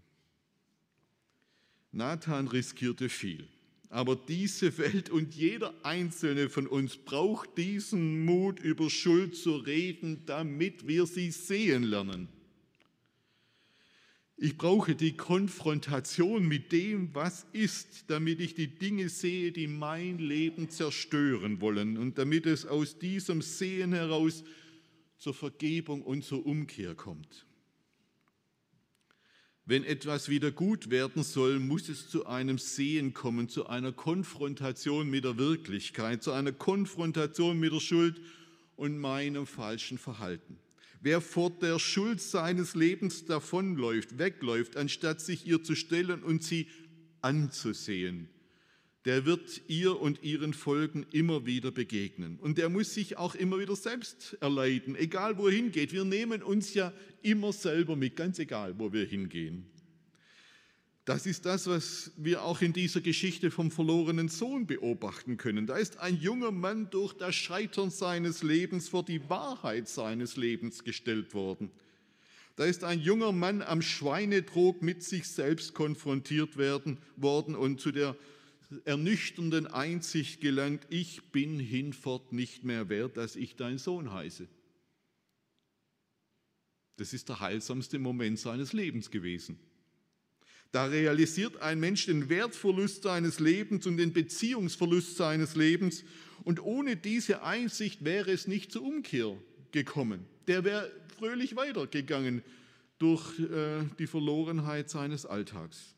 Nathan 1.92 2.48
riskierte 2.48 3.08
viel. 3.08 3.48
Aber 3.96 4.14
diese 4.14 4.76
Welt 4.76 5.08
und 5.08 5.34
jeder 5.34 5.72
einzelne 5.82 6.50
von 6.50 6.66
uns 6.66 6.98
braucht 6.98 7.56
diesen 7.56 8.26
Mut, 8.26 8.60
über 8.60 8.90
Schuld 8.90 9.34
zu 9.34 9.56
reden, 9.56 10.26
damit 10.26 10.86
wir 10.86 11.06
sie 11.06 11.30
sehen 11.30 11.82
lernen. 11.82 12.28
Ich 14.36 14.58
brauche 14.58 14.94
die 14.94 15.16
Konfrontation 15.16 16.46
mit 16.46 16.72
dem, 16.72 17.14
was 17.14 17.46
ist, 17.54 18.04
damit 18.08 18.40
ich 18.40 18.54
die 18.54 18.66
Dinge 18.68 19.08
sehe, 19.08 19.50
die 19.50 19.66
mein 19.66 20.18
Leben 20.18 20.68
zerstören 20.68 21.62
wollen 21.62 21.96
und 21.96 22.18
damit 22.18 22.44
es 22.44 22.66
aus 22.66 22.98
diesem 22.98 23.40
Sehen 23.40 23.94
heraus 23.94 24.44
zur 25.16 25.32
Vergebung 25.32 26.02
und 26.02 26.22
zur 26.22 26.44
Umkehr 26.44 26.94
kommt. 26.94 27.45
Wenn 29.68 29.82
etwas 29.82 30.28
wieder 30.28 30.52
gut 30.52 30.90
werden 30.90 31.24
soll, 31.24 31.58
muss 31.58 31.88
es 31.88 32.08
zu 32.08 32.24
einem 32.26 32.56
Sehen 32.56 33.14
kommen, 33.14 33.48
zu 33.48 33.66
einer 33.66 33.90
Konfrontation 33.90 35.10
mit 35.10 35.24
der 35.24 35.38
Wirklichkeit, 35.38 36.22
zu 36.22 36.30
einer 36.30 36.52
Konfrontation 36.52 37.58
mit 37.58 37.72
der 37.72 37.80
Schuld 37.80 38.20
und 38.76 38.96
meinem 38.96 39.44
falschen 39.44 39.98
Verhalten. 39.98 40.60
Wer 41.00 41.20
vor 41.20 41.50
der 41.50 41.80
Schuld 41.80 42.20
seines 42.20 42.76
Lebens 42.76 43.24
davonläuft, 43.24 44.18
wegläuft, 44.18 44.76
anstatt 44.76 45.20
sich 45.20 45.44
ihr 45.48 45.62
zu 45.64 45.74
stellen 45.74 46.22
und 46.22 46.44
sie 46.44 46.68
anzusehen, 47.20 48.28
der 49.06 49.24
wird 49.24 49.62
ihr 49.68 50.00
und 50.00 50.24
ihren 50.24 50.52
Folgen 50.52 51.06
immer 51.12 51.46
wieder 51.46 51.70
begegnen. 51.70 52.38
Und 52.40 52.58
der 52.58 52.68
muss 52.68 52.92
sich 52.92 53.16
auch 53.16 53.36
immer 53.36 53.60
wieder 53.60 53.76
selbst 53.76 54.36
erleiden, 54.40 54.96
egal 54.96 55.38
wo 55.38 55.46
er 55.46 55.54
hingeht. 55.54 55.92
Wir 55.92 56.04
nehmen 56.04 56.42
uns 56.42 56.74
ja 56.74 56.92
immer 57.22 57.52
selber 57.52 57.94
mit, 57.94 58.16
ganz 58.16 58.40
egal, 58.40 58.76
wo 58.78 58.92
wir 58.92 59.06
hingehen. 59.06 59.64
Das 61.04 61.24
ist 61.24 61.46
das, 61.46 61.68
was 61.68 62.10
wir 62.16 62.42
auch 62.42 62.62
in 62.62 62.72
dieser 62.72 63.00
Geschichte 63.00 63.52
vom 63.52 63.70
verlorenen 63.70 64.28
Sohn 64.28 64.66
beobachten 64.66 65.36
können. 65.36 65.68
Da 65.68 65.76
ist 65.76 65.98
ein 65.98 66.16
junger 66.16 66.50
Mann 66.50 66.90
durch 66.90 67.12
das 67.12 67.36
Scheitern 67.36 67.90
seines 67.90 68.42
Lebens 68.42 68.88
vor 68.88 69.04
die 69.04 69.30
Wahrheit 69.30 69.88
seines 69.88 70.36
Lebens 70.36 70.82
gestellt 70.82 71.32
worden. 71.32 71.70
Da 72.56 72.64
ist 72.64 72.82
ein 72.82 72.98
junger 72.98 73.30
Mann 73.30 73.62
am 73.62 73.82
Schweinetrog 73.82 74.82
mit 74.82 75.04
sich 75.04 75.28
selbst 75.28 75.74
konfrontiert 75.74 76.56
werden, 76.56 76.98
worden 77.16 77.54
und 77.54 77.80
zu 77.80 77.92
der 77.92 78.16
ernüchternden 78.84 79.66
Einsicht 79.66 80.40
gelangt, 80.40 80.86
ich 80.90 81.30
bin 81.32 81.58
hinfort 81.58 82.32
nicht 82.32 82.64
mehr 82.64 82.88
wert, 82.88 83.16
dass 83.16 83.36
ich 83.36 83.56
dein 83.56 83.78
Sohn 83.78 84.12
heiße. 84.12 84.48
Das 86.96 87.12
ist 87.12 87.28
der 87.28 87.40
heilsamste 87.40 87.98
Moment 87.98 88.38
seines 88.38 88.72
Lebens 88.72 89.10
gewesen. 89.10 89.58
Da 90.72 90.86
realisiert 90.86 91.62
ein 91.62 91.78
Mensch 91.80 92.06
den 92.06 92.28
Wertverlust 92.28 93.04
seines 93.04 93.38
Lebens 93.40 93.86
und 93.86 93.96
den 93.96 94.12
Beziehungsverlust 94.12 95.16
seines 95.16 95.54
Lebens. 95.54 96.04
Und 96.44 96.60
ohne 96.60 96.96
diese 96.96 97.42
Einsicht 97.42 98.04
wäre 98.04 98.30
es 98.30 98.46
nicht 98.46 98.72
zur 98.72 98.82
Umkehr 98.82 99.36
gekommen. 99.72 100.26
Der 100.48 100.64
wäre 100.64 100.92
fröhlich 101.18 101.56
weitergegangen 101.56 102.42
durch 102.98 103.38
äh, 103.38 103.84
die 103.98 104.06
Verlorenheit 104.06 104.90
seines 104.90 105.24
Alltags. 105.24 105.95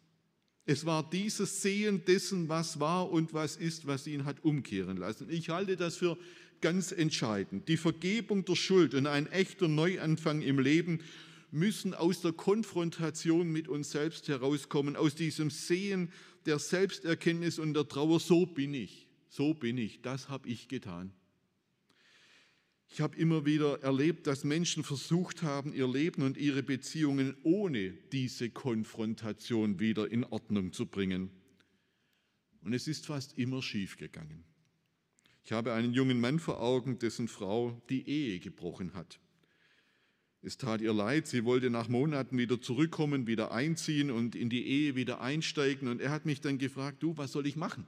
Es 0.70 0.84
war 0.84 1.08
dieses 1.08 1.62
Sehen 1.62 2.04
dessen, 2.04 2.50
was 2.50 2.78
war 2.78 3.10
und 3.10 3.32
was 3.32 3.56
ist, 3.56 3.86
was 3.86 4.06
ihn 4.06 4.26
hat 4.26 4.44
umkehren 4.44 4.98
lassen. 4.98 5.30
Ich 5.30 5.48
halte 5.48 5.78
das 5.78 5.96
für 5.96 6.18
ganz 6.60 6.92
entscheidend. 6.92 7.68
Die 7.68 7.78
Vergebung 7.78 8.44
der 8.44 8.54
Schuld 8.54 8.92
und 8.92 9.06
ein 9.06 9.26
echter 9.28 9.66
Neuanfang 9.66 10.42
im 10.42 10.58
Leben 10.58 11.00
müssen 11.50 11.94
aus 11.94 12.20
der 12.20 12.32
Konfrontation 12.32 13.50
mit 13.50 13.66
uns 13.66 13.92
selbst 13.92 14.28
herauskommen, 14.28 14.94
aus 14.94 15.14
diesem 15.14 15.48
Sehen 15.48 16.12
der 16.44 16.58
Selbsterkenntnis 16.58 17.58
und 17.58 17.72
der 17.72 17.88
Trauer. 17.88 18.20
So 18.20 18.44
bin 18.44 18.74
ich, 18.74 19.08
so 19.30 19.54
bin 19.54 19.78
ich, 19.78 20.02
das 20.02 20.28
habe 20.28 20.50
ich 20.50 20.68
getan. 20.68 21.14
Ich 22.90 23.00
habe 23.00 23.16
immer 23.16 23.44
wieder 23.44 23.82
erlebt, 23.82 24.26
dass 24.26 24.44
Menschen 24.44 24.82
versucht 24.82 25.42
haben, 25.42 25.72
ihr 25.72 25.86
Leben 25.86 26.22
und 26.22 26.36
ihre 26.36 26.62
Beziehungen 26.62 27.36
ohne 27.42 27.92
diese 28.12 28.50
Konfrontation 28.50 29.78
wieder 29.78 30.10
in 30.10 30.24
Ordnung 30.24 30.72
zu 30.72 30.86
bringen. 30.86 31.30
Und 32.62 32.72
es 32.72 32.88
ist 32.88 33.06
fast 33.06 33.38
immer 33.38 33.62
schief 33.62 33.98
gegangen. 33.98 34.44
Ich 35.44 35.52
habe 35.52 35.72
einen 35.72 35.92
jungen 35.92 36.20
Mann 36.20 36.38
vor 36.38 36.60
Augen, 36.60 36.98
dessen 36.98 37.28
Frau 37.28 37.80
die 37.88 38.08
Ehe 38.08 38.38
gebrochen 38.40 38.94
hat. 38.94 39.20
Es 40.40 40.56
tat 40.56 40.80
ihr 40.80 40.92
leid, 40.92 41.26
sie 41.26 41.44
wollte 41.44 41.68
nach 41.68 41.88
Monaten 41.88 42.38
wieder 42.38 42.60
zurückkommen, 42.60 43.26
wieder 43.26 43.50
einziehen 43.52 44.10
und 44.10 44.34
in 44.34 44.50
die 44.50 44.66
Ehe 44.66 44.94
wieder 44.94 45.20
einsteigen. 45.20 45.88
Und 45.88 46.00
er 46.00 46.10
hat 46.10 46.26
mich 46.26 46.40
dann 46.40 46.58
gefragt, 46.58 47.02
du, 47.02 47.16
was 47.16 47.32
soll 47.32 47.46
ich 47.46 47.56
machen? 47.56 47.86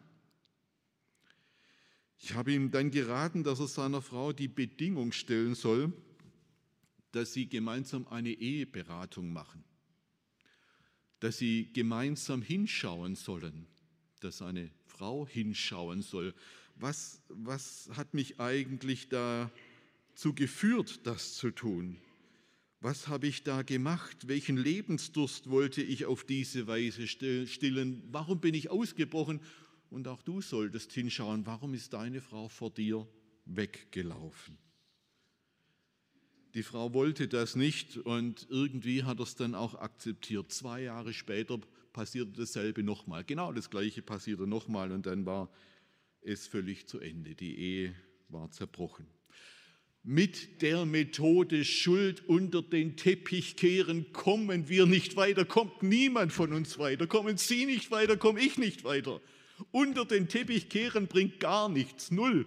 Ich 2.22 2.34
habe 2.34 2.52
ihm 2.52 2.70
dann 2.70 2.90
geraten, 2.90 3.44
dass 3.44 3.60
er 3.60 3.66
seiner 3.66 4.02
Frau 4.02 4.32
die 4.32 4.48
Bedingung 4.48 5.10
stellen 5.12 5.54
soll, 5.54 5.92
dass 7.12 7.32
sie 7.32 7.48
gemeinsam 7.48 8.06
eine 8.08 8.30
Eheberatung 8.30 9.32
machen, 9.32 9.64
dass 11.18 11.38
sie 11.38 11.70
gemeinsam 11.72 12.42
hinschauen 12.42 13.16
sollen, 13.16 13.66
dass 14.20 14.42
eine 14.42 14.70
Frau 14.86 15.26
hinschauen 15.26 16.02
soll. 16.02 16.34
Was, 16.76 17.22
was 17.28 17.88
hat 17.94 18.12
mich 18.12 18.38
eigentlich 18.38 19.08
dazu 19.08 20.34
geführt, 20.34 21.00
das 21.04 21.34
zu 21.34 21.50
tun? 21.50 21.96
Was 22.82 23.08
habe 23.08 23.26
ich 23.26 23.44
da 23.44 23.62
gemacht? 23.62 24.28
Welchen 24.28 24.58
Lebensdurst 24.58 25.50
wollte 25.50 25.82
ich 25.82 26.04
auf 26.04 26.24
diese 26.24 26.66
Weise 26.66 27.06
stillen? 27.06 28.02
Warum 28.10 28.40
bin 28.40 28.54
ich 28.54 28.70
ausgebrochen? 28.70 29.40
Und 29.90 30.06
auch 30.06 30.22
du 30.22 30.40
solltest 30.40 30.92
hinschauen, 30.92 31.44
warum 31.46 31.74
ist 31.74 31.92
deine 31.92 32.20
Frau 32.20 32.48
vor 32.48 32.70
dir 32.70 33.06
weggelaufen? 33.44 34.56
Die 36.54 36.62
Frau 36.62 36.94
wollte 36.94 37.28
das 37.28 37.54
nicht 37.54 37.96
und 37.96 38.46
irgendwie 38.50 39.04
hat 39.04 39.20
er 39.20 39.24
es 39.24 39.36
dann 39.36 39.54
auch 39.54 39.74
akzeptiert. 39.74 40.50
Zwei 40.52 40.82
Jahre 40.82 41.12
später 41.12 41.60
passierte 41.92 42.32
dasselbe 42.32 42.82
nochmal. 42.82 43.24
Genau 43.24 43.52
das 43.52 43.70
gleiche 43.70 44.02
passierte 44.02 44.46
nochmal 44.46 44.90
und 44.90 45.06
dann 45.06 45.26
war 45.26 45.50
es 46.22 46.46
völlig 46.46 46.88
zu 46.88 47.00
Ende. 47.00 47.34
Die 47.34 47.56
Ehe 47.58 47.94
war 48.28 48.50
zerbrochen. 48.50 49.06
Mit 50.02 50.62
der 50.62 50.86
Methode 50.86 51.64
Schuld 51.64 52.26
unter 52.26 52.62
den 52.62 52.96
Teppich 52.96 53.56
kehren 53.56 54.12
kommen 54.12 54.68
wir 54.68 54.86
nicht 54.86 55.14
weiter, 55.16 55.44
kommt 55.44 55.82
niemand 55.82 56.32
von 56.32 56.52
uns 56.52 56.78
weiter, 56.78 57.06
kommen 57.06 57.36
Sie 57.36 57.66
nicht 57.66 57.90
weiter, 57.90 58.16
komme 58.16 58.40
ich 58.40 58.56
nicht 58.56 58.82
weiter. 58.82 59.20
Unter 59.70 60.04
den 60.04 60.28
Teppich 60.28 60.68
kehren 60.68 61.06
bringt 61.06 61.40
gar 61.40 61.68
nichts, 61.68 62.10
null. 62.10 62.46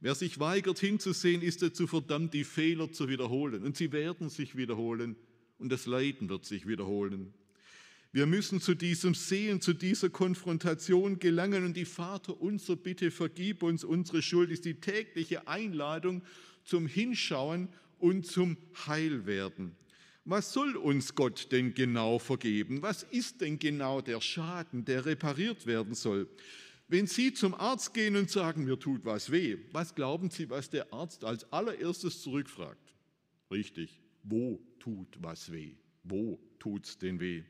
Wer 0.00 0.14
sich 0.16 0.40
weigert 0.40 0.80
hinzusehen, 0.80 1.42
ist 1.42 1.62
dazu 1.62 1.86
verdammt, 1.86 2.34
die 2.34 2.44
Fehler 2.44 2.90
zu 2.90 3.08
wiederholen. 3.08 3.62
Und 3.62 3.76
sie 3.76 3.92
werden 3.92 4.30
sich 4.30 4.56
wiederholen 4.56 5.16
und 5.58 5.70
das 5.70 5.86
Leiden 5.86 6.28
wird 6.28 6.44
sich 6.44 6.66
wiederholen. 6.66 7.32
Wir 8.10 8.26
müssen 8.26 8.60
zu 8.60 8.74
diesem 8.74 9.14
Sehen, 9.14 9.60
zu 9.60 9.72
dieser 9.72 10.10
Konfrontation 10.10 11.18
gelangen 11.18 11.64
und 11.64 11.76
die 11.76 11.86
Vater 11.86 12.38
unser 12.40 12.76
Bitte, 12.76 13.10
vergib 13.10 13.62
uns 13.62 13.84
unsere 13.84 14.20
Schuld, 14.20 14.50
ist 14.50 14.64
die 14.64 14.80
tägliche 14.80 15.48
Einladung 15.48 16.22
zum 16.64 16.86
Hinschauen 16.86 17.68
und 17.98 18.26
zum 18.26 18.58
Heilwerden. 18.86 19.76
Was 20.24 20.52
soll 20.52 20.76
uns 20.76 21.14
Gott 21.14 21.50
denn 21.50 21.74
genau 21.74 22.18
vergeben? 22.18 22.80
Was 22.80 23.02
ist 23.02 23.40
denn 23.40 23.58
genau 23.58 24.00
der 24.00 24.20
Schaden, 24.20 24.84
der 24.84 25.04
repariert 25.04 25.66
werden 25.66 25.94
soll? 25.94 26.28
Wenn 26.86 27.06
Sie 27.06 27.32
zum 27.32 27.54
Arzt 27.54 27.94
gehen 27.94 28.16
und 28.16 28.30
sagen, 28.30 28.64
mir 28.64 28.78
tut 28.78 29.04
was 29.04 29.32
weh, 29.32 29.56
was 29.72 29.94
glauben 29.94 30.30
Sie, 30.30 30.48
was 30.48 30.70
der 30.70 30.92
Arzt 30.92 31.24
als 31.24 31.50
allererstes 31.52 32.22
zurückfragt? 32.22 32.94
Richtig, 33.50 34.00
wo 34.22 34.60
tut 34.78 35.08
was 35.20 35.50
weh? 35.50 35.74
Wo 36.04 36.38
tut's 36.58 36.98
denn 36.98 37.18
weh? 37.18 37.42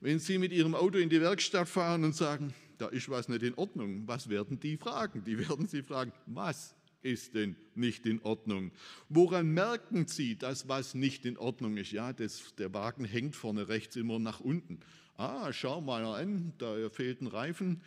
Wenn 0.00 0.18
Sie 0.18 0.38
mit 0.38 0.52
Ihrem 0.52 0.74
Auto 0.74 0.98
in 0.98 1.10
die 1.10 1.20
Werkstatt 1.20 1.68
fahren 1.68 2.04
und 2.04 2.14
sagen, 2.14 2.54
da 2.78 2.88
ist 2.88 3.08
was 3.08 3.28
nicht 3.28 3.42
in 3.42 3.54
Ordnung, 3.54 4.06
was 4.06 4.28
werden 4.28 4.58
die 4.58 4.76
fragen? 4.76 5.22
Die 5.24 5.38
werden 5.48 5.66
Sie 5.66 5.82
fragen, 5.82 6.12
was 6.26 6.74
ist 7.04 7.34
denn 7.34 7.56
nicht 7.74 8.06
in 8.06 8.20
Ordnung? 8.22 8.72
Woran 9.08 9.50
merken 9.50 10.06
Sie, 10.06 10.36
dass 10.36 10.68
was 10.68 10.94
nicht 10.94 11.24
in 11.26 11.36
Ordnung 11.36 11.76
ist? 11.76 11.92
Ja, 11.92 12.12
das, 12.12 12.54
der 12.56 12.72
Wagen 12.72 13.04
hängt 13.04 13.36
vorne 13.36 13.68
rechts 13.68 13.96
immer 13.96 14.18
nach 14.18 14.40
unten. 14.40 14.80
Ah, 15.16 15.52
schau 15.52 15.80
mal 15.80 16.04
an, 16.04 16.52
da 16.58 16.88
fehlt 16.90 17.20
ein 17.20 17.28
Reifen, 17.28 17.80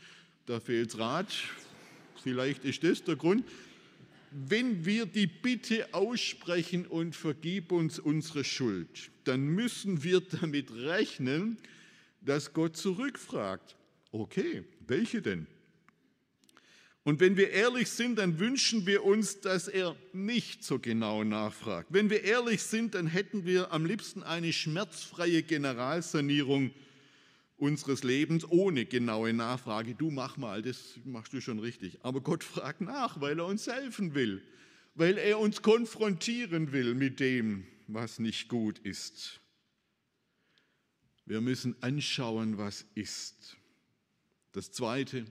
da 0.45 0.59
fehlt 0.59 0.97
Rad. 0.97 1.27
Vielleicht 2.23 2.63
ist 2.63 2.83
das 2.83 3.03
der 3.03 3.15
Grund. 3.15 3.43
Wenn 4.31 4.85
wir 4.85 5.05
die 5.05 5.27
Bitte 5.27 5.93
aussprechen 5.93 6.85
und 6.85 7.15
vergib 7.15 7.71
uns 7.71 7.99
unsere 7.99 8.43
Schuld, 8.43 9.09
dann 9.23 9.47
müssen 9.47 10.03
wir 10.03 10.21
damit 10.21 10.71
rechnen, 10.71 11.57
dass 12.21 12.53
Gott 12.53 12.77
zurückfragt. 12.77 13.75
Okay, 14.11 14.63
welche 14.85 15.21
denn? 15.21 15.47
Und 17.07 17.21
wenn 17.21 17.37
wir 17.37 17.51
ehrlich 17.51 17.89
sind, 17.89 18.17
dann 18.17 18.37
wünschen 18.37 18.85
wir 18.85 19.05
uns, 19.05 19.39
dass 19.39 19.69
er 19.69 19.95
nicht 20.11 20.65
so 20.65 20.77
genau 20.77 21.23
nachfragt. 21.23 21.87
Wenn 21.89 22.09
wir 22.09 22.25
ehrlich 22.25 22.61
sind, 22.63 22.95
dann 22.95 23.07
hätten 23.07 23.45
wir 23.45 23.71
am 23.71 23.85
liebsten 23.85 24.23
eine 24.23 24.51
schmerzfreie 24.51 25.41
Generalsanierung 25.41 26.71
unseres 27.55 28.03
Lebens 28.03 28.43
ohne 28.51 28.83
genaue 28.85 29.31
Nachfrage. 29.31 29.95
Du 29.95 30.11
mach 30.11 30.35
mal, 30.35 30.61
das 30.61 30.99
machst 31.05 31.31
du 31.31 31.39
schon 31.39 31.59
richtig. 31.59 31.97
Aber 32.03 32.19
Gott 32.19 32.43
fragt 32.43 32.81
nach, 32.81 33.21
weil 33.21 33.39
er 33.39 33.45
uns 33.45 33.67
helfen 33.67 34.13
will, 34.13 34.43
weil 34.93 35.17
er 35.17 35.39
uns 35.39 35.61
konfrontieren 35.61 36.73
will 36.73 36.93
mit 36.93 37.21
dem, 37.21 37.65
was 37.87 38.19
nicht 38.19 38.49
gut 38.49 38.79
ist. 38.79 39.39
Wir 41.25 41.39
müssen 41.39 41.81
anschauen, 41.81 42.57
was 42.57 42.85
ist. 42.95 43.55
Das 44.51 44.73
Zweite, 44.73 45.25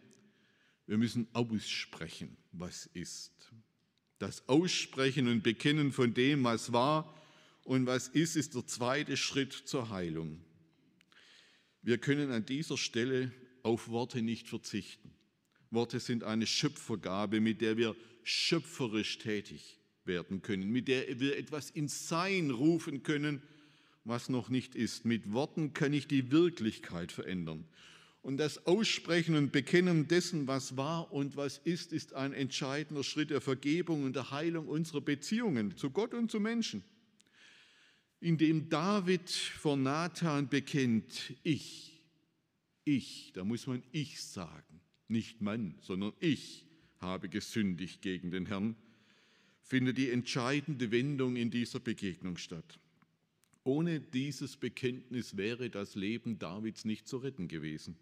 wir 0.86 0.98
müssen 0.98 1.26
aussprechen, 1.32 2.36
was 2.52 2.86
ist. 2.86 3.32
Das 4.18 4.48
Aussprechen 4.48 5.28
und 5.28 5.42
Bekennen 5.42 5.92
von 5.92 6.14
dem, 6.14 6.44
was 6.44 6.72
war 6.72 7.14
und 7.64 7.86
was 7.86 8.08
ist, 8.08 8.36
ist 8.36 8.54
der 8.54 8.66
zweite 8.66 9.16
Schritt 9.16 9.52
zur 9.52 9.90
Heilung. 9.90 10.40
Wir 11.82 11.98
können 11.98 12.30
an 12.30 12.46
dieser 12.46 12.78
Stelle 12.78 13.32
auf 13.62 13.88
Worte 13.88 14.22
nicht 14.22 14.48
verzichten. 14.48 15.12
Worte 15.70 16.00
sind 16.00 16.24
eine 16.24 16.46
Schöpfergabe, 16.46 17.40
mit 17.40 17.60
der 17.60 17.76
wir 17.76 17.96
schöpferisch 18.22 19.18
tätig 19.18 19.78
werden 20.04 20.42
können, 20.42 20.70
mit 20.70 20.88
der 20.88 21.20
wir 21.20 21.36
etwas 21.36 21.70
ins 21.70 22.08
Sein 22.08 22.50
rufen 22.50 23.02
können, 23.02 23.42
was 24.04 24.28
noch 24.28 24.48
nicht 24.48 24.74
ist. 24.74 25.04
Mit 25.04 25.32
Worten 25.32 25.72
kann 25.74 25.92
ich 25.92 26.06
die 26.06 26.30
Wirklichkeit 26.30 27.10
verändern. 27.12 27.64
Und 28.26 28.38
das 28.38 28.66
Aussprechen 28.66 29.36
und 29.36 29.52
Bekennen 29.52 30.08
dessen, 30.08 30.48
was 30.48 30.76
war 30.76 31.12
und 31.12 31.36
was 31.36 31.58
ist, 31.58 31.92
ist 31.92 32.12
ein 32.14 32.32
entscheidender 32.32 33.04
Schritt 33.04 33.30
der 33.30 33.40
Vergebung 33.40 34.02
und 34.02 34.16
der 34.16 34.32
Heilung 34.32 34.66
unserer 34.66 35.00
Beziehungen 35.00 35.76
zu 35.76 35.90
Gott 35.90 36.12
und 36.12 36.28
zu 36.28 36.40
Menschen. 36.40 36.82
Indem 38.18 38.68
David 38.68 39.30
vor 39.30 39.76
Nathan 39.76 40.48
bekennt, 40.48 41.34
ich, 41.44 42.02
ich, 42.82 43.30
da 43.32 43.44
muss 43.44 43.68
man 43.68 43.84
ich 43.92 44.20
sagen, 44.20 44.80
nicht 45.06 45.40
Mann, 45.40 45.76
sondern 45.80 46.12
ich 46.18 46.66
habe 46.98 47.28
gesündigt 47.28 48.02
gegen 48.02 48.32
den 48.32 48.46
Herrn, 48.46 48.74
findet 49.60 49.98
die 49.98 50.10
entscheidende 50.10 50.90
Wendung 50.90 51.36
in 51.36 51.52
dieser 51.52 51.78
Begegnung 51.78 52.38
statt. 52.38 52.80
Ohne 53.62 54.00
dieses 54.00 54.56
Bekenntnis 54.56 55.36
wäre 55.36 55.70
das 55.70 55.94
Leben 55.94 56.40
Davids 56.40 56.84
nicht 56.84 57.06
zu 57.06 57.18
retten 57.18 57.46
gewesen. 57.46 57.96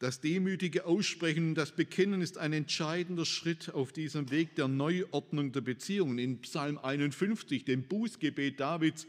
Das 0.00 0.22
demütige 0.22 0.86
Aussprechen 0.86 1.50
und 1.50 1.54
das 1.56 1.72
Bekennen 1.72 2.22
ist 2.22 2.38
ein 2.38 2.54
entscheidender 2.54 3.26
Schritt 3.26 3.68
auf 3.74 3.92
diesem 3.92 4.30
Weg 4.30 4.54
der 4.56 4.66
Neuordnung 4.66 5.52
der 5.52 5.60
Beziehungen. 5.60 6.18
In 6.18 6.40
Psalm 6.40 6.78
51, 6.78 7.66
dem 7.66 7.82
Bußgebet 7.82 8.58
Davids, 8.58 9.06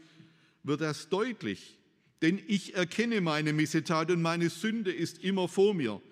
wird 0.62 0.82
das 0.82 1.08
deutlich. 1.08 1.78
Denn 2.20 2.38
ich 2.46 2.74
erkenne 2.74 3.22
meine 3.22 3.54
Missetat 3.54 4.10
und 4.10 4.20
meine 4.20 4.50
Sünde 4.50 4.92
ist 4.92 5.24
immer 5.24 5.48
vor 5.48 5.72
mir. 5.72 6.02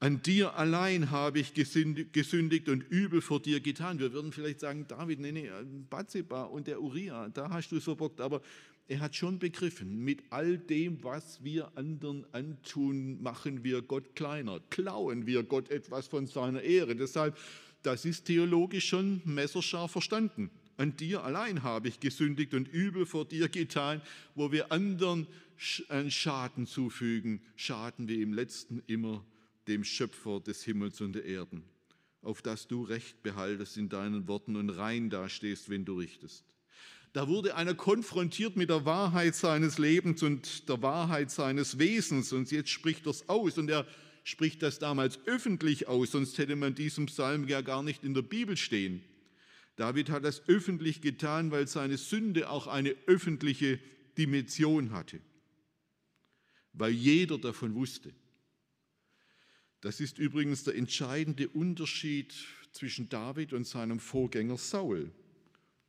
An 0.00 0.20
dir 0.22 0.56
allein 0.56 1.12
habe 1.12 1.38
ich 1.38 1.54
gesündigt 1.54 2.68
und 2.68 2.82
übel 2.90 3.22
vor 3.22 3.40
dir 3.40 3.60
getan. 3.60 4.00
Wir 4.00 4.12
würden 4.12 4.32
vielleicht 4.32 4.58
sagen, 4.58 4.86
David, 4.88 5.20
nee, 5.20 5.30
nee, 5.30 5.48
Bathseba 5.88 6.42
und 6.42 6.66
der 6.66 6.82
Uriah, 6.82 7.28
da 7.28 7.48
hast 7.48 7.70
du 7.70 7.76
es 7.76 7.84
verbockt. 7.84 8.20
Aber 8.20 8.42
er 8.86 9.00
hat 9.00 9.16
schon 9.16 9.38
begriffen, 9.38 10.04
mit 10.04 10.22
all 10.30 10.58
dem, 10.58 11.02
was 11.02 11.42
wir 11.42 11.76
anderen 11.76 12.26
antun, 12.32 13.22
machen 13.22 13.64
wir 13.64 13.80
Gott 13.80 14.14
kleiner, 14.14 14.60
klauen 14.70 15.26
wir 15.26 15.42
Gott 15.42 15.70
etwas 15.70 16.06
von 16.08 16.26
seiner 16.26 16.60
Ehre. 16.60 16.94
Deshalb, 16.94 17.38
das 17.82 18.04
ist 18.04 18.26
theologisch 18.26 18.88
schon 18.88 19.22
messerscharf 19.24 19.92
verstanden. 19.92 20.50
An 20.76 20.96
dir 20.96 21.24
allein 21.24 21.62
habe 21.62 21.88
ich 21.88 22.00
gesündigt 22.00 22.52
und 22.52 22.68
übel 22.68 23.06
vor 23.06 23.24
dir 23.24 23.48
getan, 23.48 24.02
wo 24.34 24.52
wir 24.52 24.72
anderen 24.72 25.26
Schaden 25.56 26.66
zufügen, 26.66 27.40
schaden 27.56 28.08
wir 28.08 28.20
im 28.20 28.34
letzten 28.34 28.82
immer 28.86 29.24
dem 29.68 29.84
Schöpfer 29.84 30.40
des 30.40 30.62
Himmels 30.64 31.00
und 31.00 31.14
der 31.14 31.24
Erden, 31.24 31.62
auf 32.22 32.42
dass 32.42 32.66
du 32.66 32.82
Recht 32.82 33.22
behaltest 33.22 33.76
in 33.78 33.88
deinen 33.88 34.28
Worten 34.28 34.56
und 34.56 34.70
rein 34.70 35.08
dastehst, 35.10 35.70
wenn 35.70 35.84
du 35.84 35.98
richtest. 35.98 36.44
Da 37.14 37.28
wurde 37.28 37.54
einer 37.54 37.74
konfrontiert 37.74 38.56
mit 38.56 38.70
der 38.70 38.84
Wahrheit 38.84 39.36
seines 39.36 39.78
Lebens 39.78 40.24
und 40.24 40.68
der 40.68 40.82
Wahrheit 40.82 41.30
seines 41.30 41.78
Wesens. 41.78 42.32
Und 42.32 42.50
jetzt 42.50 42.70
spricht 42.70 43.06
er 43.06 43.10
es 43.10 43.28
aus. 43.28 43.56
Und 43.56 43.70
er 43.70 43.86
spricht 44.24 44.64
das 44.64 44.80
damals 44.80 45.20
öffentlich 45.24 45.86
aus, 45.86 46.10
sonst 46.10 46.36
hätte 46.38 46.56
man 46.56 46.74
diesem 46.74 47.06
Psalm 47.06 47.46
ja 47.46 47.60
gar 47.60 47.84
nicht 47.84 48.02
in 48.02 48.14
der 48.14 48.22
Bibel 48.22 48.56
stehen. 48.56 49.00
David 49.76 50.10
hat 50.10 50.24
das 50.24 50.48
öffentlich 50.48 51.02
getan, 51.02 51.52
weil 51.52 51.68
seine 51.68 51.98
Sünde 51.98 52.50
auch 52.50 52.66
eine 52.66 52.96
öffentliche 53.06 53.78
Dimension 54.18 54.90
hatte, 54.90 55.20
weil 56.72 56.92
jeder 56.92 57.38
davon 57.38 57.76
wusste. 57.76 58.12
Das 59.82 60.00
ist 60.00 60.18
übrigens 60.18 60.64
der 60.64 60.74
entscheidende 60.74 61.48
Unterschied 61.48 62.34
zwischen 62.72 63.08
David 63.08 63.52
und 63.52 63.68
seinem 63.68 64.00
Vorgänger 64.00 64.56
Saul 64.56 65.12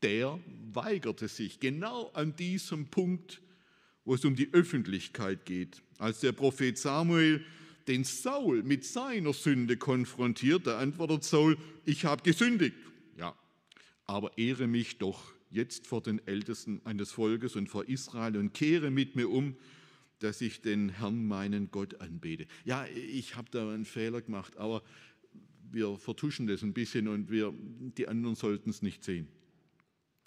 der 0.05 0.39
weigerte 0.71 1.27
sich 1.27 1.59
genau 1.59 2.11
an 2.13 2.35
diesem 2.35 2.85
Punkt, 2.85 3.41
wo 4.03 4.13
es 4.13 4.23
um 4.23 4.35
die 4.35 4.53
Öffentlichkeit 4.53 5.45
geht. 5.45 5.81
Als 5.97 6.19
der 6.19 6.31
Prophet 6.31 6.77
Samuel 6.77 7.43
den 7.87 8.03
Saul 8.03 8.61
mit 8.61 8.85
seiner 8.85 9.33
Sünde 9.33 9.77
konfrontiert, 9.77 10.67
da 10.67 10.77
antwortet 10.77 11.23
Saul, 11.23 11.57
ich 11.85 12.05
habe 12.05 12.21
gesündigt. 12.21 12.75
Ja, 13.17 13.35
aber 14.05 14.37
ehre 14.37 14.67
mich 14.67 14.99
doch 14.99 15.33
jetzt 15.49 15.87
vor 15.87 16.01
den 16.01 16.25
Ältesten 16.27 16.81
eines 16.83 17.11
Volkes 17.11 17.55
und 17.55 17.67
vor 17.67 17.89
Israel 17.89 18.37
und 18.37 18.53
kehre 18.53 18.91
mit 18.91 19.15
mir 19.15 19.29
um, 19.29 19.55
dass 20.19 20.39
ich 20.41 20.61
den 20.61 20.89
Herrn, 20.89 21.25
meinen 21.27 21.71
Gott, 21.71 21.99
anbete. 21.99 22.45
Ja, 22.63 22.85
ich 22.85 23.35
habe 23.35 23.49
da 23.49 23.73
einen 23.73 23.85
Fehler 23.85 24.21
gemacht, 24.21 24.55
aber 24.57 24.83
wir 25.71 25.97
vertuschen 25.97 26.45
das 26.45 26.61
ein 26.61 26.73
bisschen 26.73 27.07
und 27.07 27.31
wir, 27.31 27.53
die 27.97 28.07
anderen 28.07 28.35
sollten 28.35 28.69
es 28.69 28.83
nicht 28.83 29.03
sehen. 29.03 29.27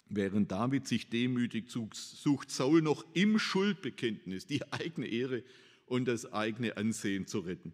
Während 0.09 0.51
David 0.51 0.87
sich 0.87 1.09
demütig 1.09 1.69
sucht 1.69 2.49
Saul 2.49 2.81
noch 2.81 3.05
im 3.13 3.37
Schuldbekenntnis 3.37 4.47
die 4.47 4.63
eigene 4.71 5.07
Ehre 5.07 5.43
und 5.85 6.05
das 6.05 6.31
eigene 6.33 6.77
Ansehen 6.77 7.27
zu 7.27 7.39
retten. 7.39 7.73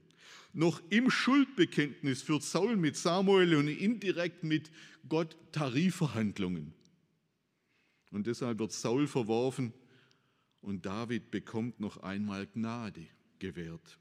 Noch 0.53 0.81
im 0.89 1.09
Schuldbekenntnis 1.09 2.21
führt 2.21 2.43
Saul 2.43 2.75
mit 2.75 2.97
Samuel 2.97 3.55
und 3.55 3.67
indirekt 3.67 4.43
mit 4.43 4.69
Gott 5.07 5.37
Tarifverhandlungen. 5.51 6.73
Und 8.11 8.27
deshalb 8.27 8.59
wird 8.59 8.71
Saul 8.71 9.07
verworfen 9.07 9.73
und 10.61 10.85
David 10.85 11.31
bekommt 11.31 11.79
noch 11.79 11.97
einmal 11.97 12.47
Gnade 12.47 13.07
gewährt. 13.39 13.97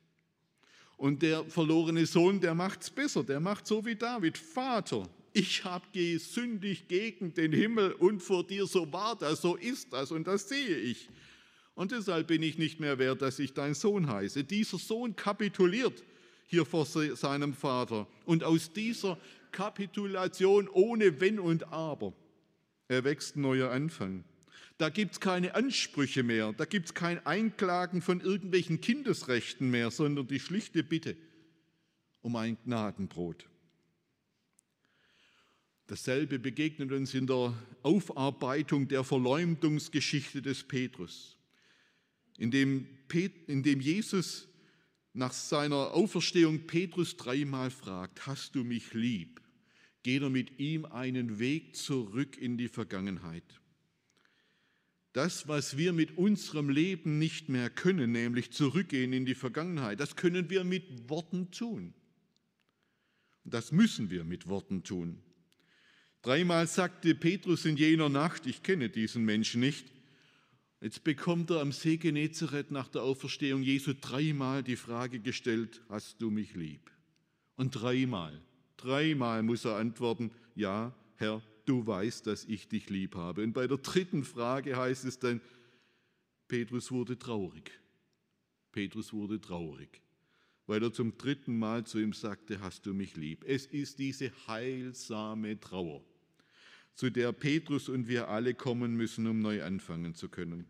Und 0.97 1.23
der 1.23 1.45
verlorene 1.45 2.07
Sohn, 2.07 2.41
der 2.41 2.55
macht 2.55 2.83
es 2.83 2.91
besser, 2.91 3.23
der 3.25 3.41
macht 3.41 3.67
so 3.67 3.85
wie 3.85 3.97
David, 3.97 4.39
Vater, 4.39 5.09
ich 5.35 5.65
habe 5.65 5.85
gesündigt 5.93 6.89
gegen 6.89 7.35
den 7.35 7.53
Himmel 7.53 7.93
und 7.93 8.21
vor 8.21 8.47
dir, 8.47 8.67
so 8.67 8.91
war 8.93 9.17
das, 9.17 9.43
so 9.43 9.57
ist 9.57 9.93
das 9.93 10.13
und 10.13 10.27
das 10.27 10.49
sehe 10.49 10.77
ich. 10.77 11.09
Und 11.75 11.91
deshalb 11.91 12.29
bin 12.29 12.41
ich 12.43 12.57
nicht 12.57 12.79
mehr 12.79 12.99
wert, 13.01 13.21
dass 13.21 13.41
ich 13.41 13.53
dein 13.53 13.75
Sohn 13.75 14.09
heiße. 14.09 14.45
Dieser 14.45 14.79
Sohn 14.79 15.17
kapituliert 15.17 16.05
hier 16.47 16.65
vor 16.65 16.87
seinem 16.87 17.53
Vater. 17.53 18.07
Und 18.25 18.45
aus 18.45 18.73
dieser 18.73 19.19
Kapitulation 19.51 20.69
ohne 20.69 21.21
Wenn 21.21 21.41
und 21.41 21.73
Aber 21.73 22.13
erwächst 22.87 23.35
ein 23.35 23.41
neuer 23.41 23.73
Anfang. 23.73 24.23
Da 24.79 24.89
gibt 24.89 25.13
es 25.15 25.21
keine 25.21 25.57
Ansprüche 25.57 26.23
mehr, 26.23 26.53
da 26.53 26.65
gibt 26.65 26.87
es 26.87 26.95
kein 26.95 27.25
Einklagen 27.27 28.03
von 28.03 28.21
irgendwelchen 28.21 28.81
Kindesrechten 28.81 29.69
mehr, 29.69 29.91
sondern 29.91 30.29
die 30.29 30.41
schlichte 30.41 30.85
Bitte 30.85 31.17
um 32.23 32.37
ein 32.37 32.57
Gnadenbrot. 32.65 33.49
Dasselbe 35.87 36.39
begegnet 36.39 36.93
uns 36.93 37.13
in 37.13 37.27
der 37.27 37.55
Aufarbeitung 37.83 38.89
der 38.89 39.05
Verleumdungsgeschichte 39.05 40.41
des 40.41 40.65
Petrus, 40.65 41.37
in 42.39 42.51
dem, 42.51 42.89
in 43.47 43.63
dem 43.63 43.81
Jesus 43.81 44.49
nach 45.13 45.33
seiner 45.33 45.95
Auferstehung 45.95 46.67
Petrus 46.67 47.17
dreimal 47.17 47.71
fragt, 47.71 48.27
hast 48.27 48.55
du 48.55 48.65
mich 48.65 48.95
lieb? 48.95 49.41
Geht 50.03 50.23
er 50.23 50.31
mit 50.31 50.59
ihm 50.59 50.85
einen 50.87 51.39
Weg 51.39 51.77
zurück 51.77 52.37
in 52.37 52.59
die 52.59 52.69
Vergangenheit. 52.69 53.45
Das, 55.13 55.47
was 55.47 55.77
wir 55.77 55.93
mit 55.93 56.19
unserem 56.19 56.69
Leben 56.69 57.21
nicht 57.21 57.49
mehr 57.49 57.71
können, 57.71 58.11
nämlich 58.11 58.51
zurückgehen 58.51 59.13
in 59.13 59.25
die 59.25 59.37
Vergangenheit, 59.37 60.01
das 60.01 60.17
können 60.17 60.51
wir 60.51 60.65
mit 60.65 61.09
Worten 61.09 61.53
tun. 61.53 61.95
Das 63.45 63.71
müssen 63.71 64.11
wir 64.11 64.25
mit 64.25 64.49
Worten 64.49 64.83
tun. 64.83 65.23
Dreimal 66.25 66.67
sagte 66.67 67.15
Petrus 67.15 67.67
in 67.67 67.77
jener 67.77 68.09
Nacht, 68.09 68.47
ich 68.47 68.63
kenne 68.63 68.89
diesen 68.89 69.27
Menschen 69.27 69.61
nicht. 69.61 69.93
Jetzt 70.81 71.05
bekommt 71.05 71.51
er 71.51 71.61
am 71.61 71.71
See 71.71 71.99
Genezareth 71.99 72.71
nach 72.71 72.89
der 72.89 73.03
Auferstehung 73.03 73.63
Jesu 73.63 73.93
dreimal 73.93 74.63
die 74.63 74.77
Frage 74.77 75.21
gestellt, 75.21 75.83
hast 75.91 76.23
du 76.23 76.31
mich 76.31 76.55
lieb? 76.55 76.91
Und 77.57 77.73
dreimal, 77.73 78.41
dreimal 78.79 79.43
muss 79.43 79.67
er 79.67 79.77
antworten, 79.77 80.31
ja, 80.55 80.95
Herr, 81.17 81.43
du 81.67 81.87
weißt, 81.87 82.27
dass 82.27 82.47
ich 82.47 82.69
dich 82.69 82.89
lieb 82.89 83.17
habe. 83.17 83.43
Und 83.43 83.53
bei 83.53 83.67
der 83.67 83.77
dritten 83.77 84.25
Frage 84.25 84.79
heißt 84.79 85.05
es 85.05 85.19
dann, 85.19 85.43
Petrus 86.49 86.91
wurde 86.91 87.19
traurig. 87.19 87.71
Petrus 88.73 89.13
wurde 89.13 89.43
traurig, 89.43 90.01
weil 90.67 90.83
er 90.83 90.93
zum 90.95 91.19
dritten 91.19 91.59
Mal 91.59 91.85
zu 91.85 91.99
ihm 91.99 92.15
sagte, 92.15 92.63
hast 92.63 92.87
du 92.87 92.95
mich 92.95 93.15
lieb. 93.15 93.45
Es 93.47 93.67
ist 93.67 93.99
diese 93.99 94.33
heilsame 94.49 95.61
Trauer 95.61 96.03
zu 96.95 97.11
der 97.11 97.33
Petrus 97.33 97.89
und 97.89 98.09
wir 98.09 98.29
alle 98.29 98.55
kommen 98.55 98.95
müssen, 98.95 99.27
um 99.27 99.41
neu 99.41 99.63
anfangen 99.63 100.15
zu 100.15 100.29
können. 100.29 100.67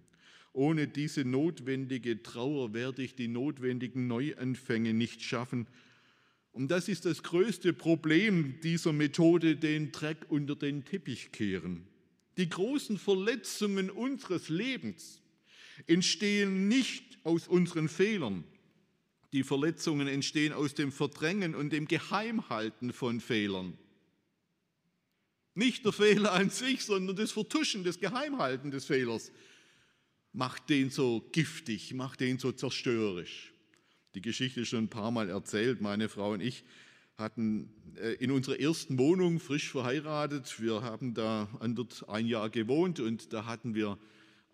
Ohne 0.52 0.86
diese 0.86 1.24
notwendige 1.24 2.22
Trauer 2.22 2.72
werde 2.72 3.02
ich 3.02 3.14
die 3.14 3.28
notwendigen 3.28 4.06
Neuanfänge 4.06 4.94
nicht 4.94 5.22
schaffen. 5.22 5.66
Und 6.52 6.70
das 6.70 6.88
ist 6.88 7.04
das 7.04 7.24
größte 7.24 7.72
Problem 7.72 8.60
dieser 8.62 8.92
Methode, 8.92 9.56
den 9.56 9.90
Dreck 9.90 10.18
unter 10.28 10.54
den 10.54 10.84
Teppich 10.84 11.32
kehren. 11.32 11.86
Die 12.36 12.48
großen 12.48 12.98
Verletzungen 12.98 13.90
unseres 13.90 14.48
Lebens 14.48 15.20
entstehen 15.86 16.68
nicht 16.68 17.18
aus 17.24 17.48
unseren 17.48 17.88
Fehlern. 17.88 18.44
Die 19.32 19.42
Verletzungen 19.42 20.06
entstehen 20.06 20.52
aus 20.52 20.74
dem 20.74 20.92
Verdrängen 20.92 21.56
und 21.56 21.72
dem 21.72 21.88
Geheimhalten 21.88 22.92
von 22.92 23.20
Fehlern. 23.20 23.76
Nicht 25.54 25.84
der 25.84 25.92
Fehler 25.92 26.32
an 26.32 26.50
sich, 26.50 26.84
sondern 26.84 27.16
das 27.16 27.32
Vertuschen, 27.32 27.84
das 27.84 28.00
Geheimhalten 28.00 28.70
des 28.70 28.84
Fehlers 28.84 29.30
macht 30.32 30.68
den 30.68 30.90
so 30.90 31.24
giftig, 31.32 31.94
macht 31.94 32.20
den 32.20 32.38
so 32.38 32.50
zerstörerisch. 32.50 33.52
Die 34.14 34.20
Geschichte 34.20 34.62
ist 34.62 34.68
schon 34.68 34.84
ein 34.84 34.88
paar 34.88 35.10
Mal 35.10 35.28
erzählt. 35.30 35.80
Meine 35.80 36.08
Frau 36.08 36.32
und 36.32 36.40
ich 36.40 36.64
hatten 37.16 37.72
äh, 37.96 38.14
in 38.14 38.30
unserer 38.32 38.58
ersten 38.58 38.98
Wohnung 38.98 39.38
frisch 39.38 39.70
verheiratet. 39.70 40.60
Wir 40.60 40.82
haben 40.82 41.14
da 41.14 41.48
ein 42.08 42.26
Jahr 42.26 42.50
gewohnt 42.50 42.98
und 42.98 43.32
da 43.32 43.46
hatten 43.46 43.74
wir 43.74 43.98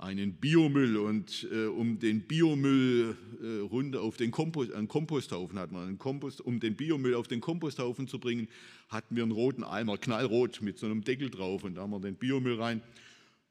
einen 0.00 0.32
Biomüll 0.34 0.96
und 0.96 1.46
äh, 1.52 1.66
um 1.66 1.98
den 1.98 2.22
Biomüll 2.22 3.16
äh, 3.42 3.60
runter 3.60 4.00
auf 4.00 4.16
den 4.16 4.30
Kompost, 4.30 4.72
einen 4.72 4.88
Komposthaufen 4.88 5.58
hat 5.58 5.72
man 5.72 5.88
einen 5.88 5.98
Kompost, 5.98 6.40
um 6.40 6.58
den 6.58 6.74
Biomüll 6.74 7.14
auf 7.14 7.28
den 7.28 7.40
Komposthaufen 7.40 8.08
zu 8.08 8.18
bringen, 8.18 8.48
hatten 8.88 9.14
wir 9.14 9.22
einen 9.22 9.32
roten 9.32 9.62
Eimer, 9.62 9.98
knallrot 9.98 10.62
mit 10.62 10.78
so 10.78 10.86
einem 10.86 11.04
Deckel 11.04 11.30
drauf 11.30 11.64
und 11.64 11.74
da 11.74 11.82
haben 11.82 11.90
wir 11.90 12.00
den 12.00 12.16
Biomüll 12.16 12.54
rein. 12.54 12.82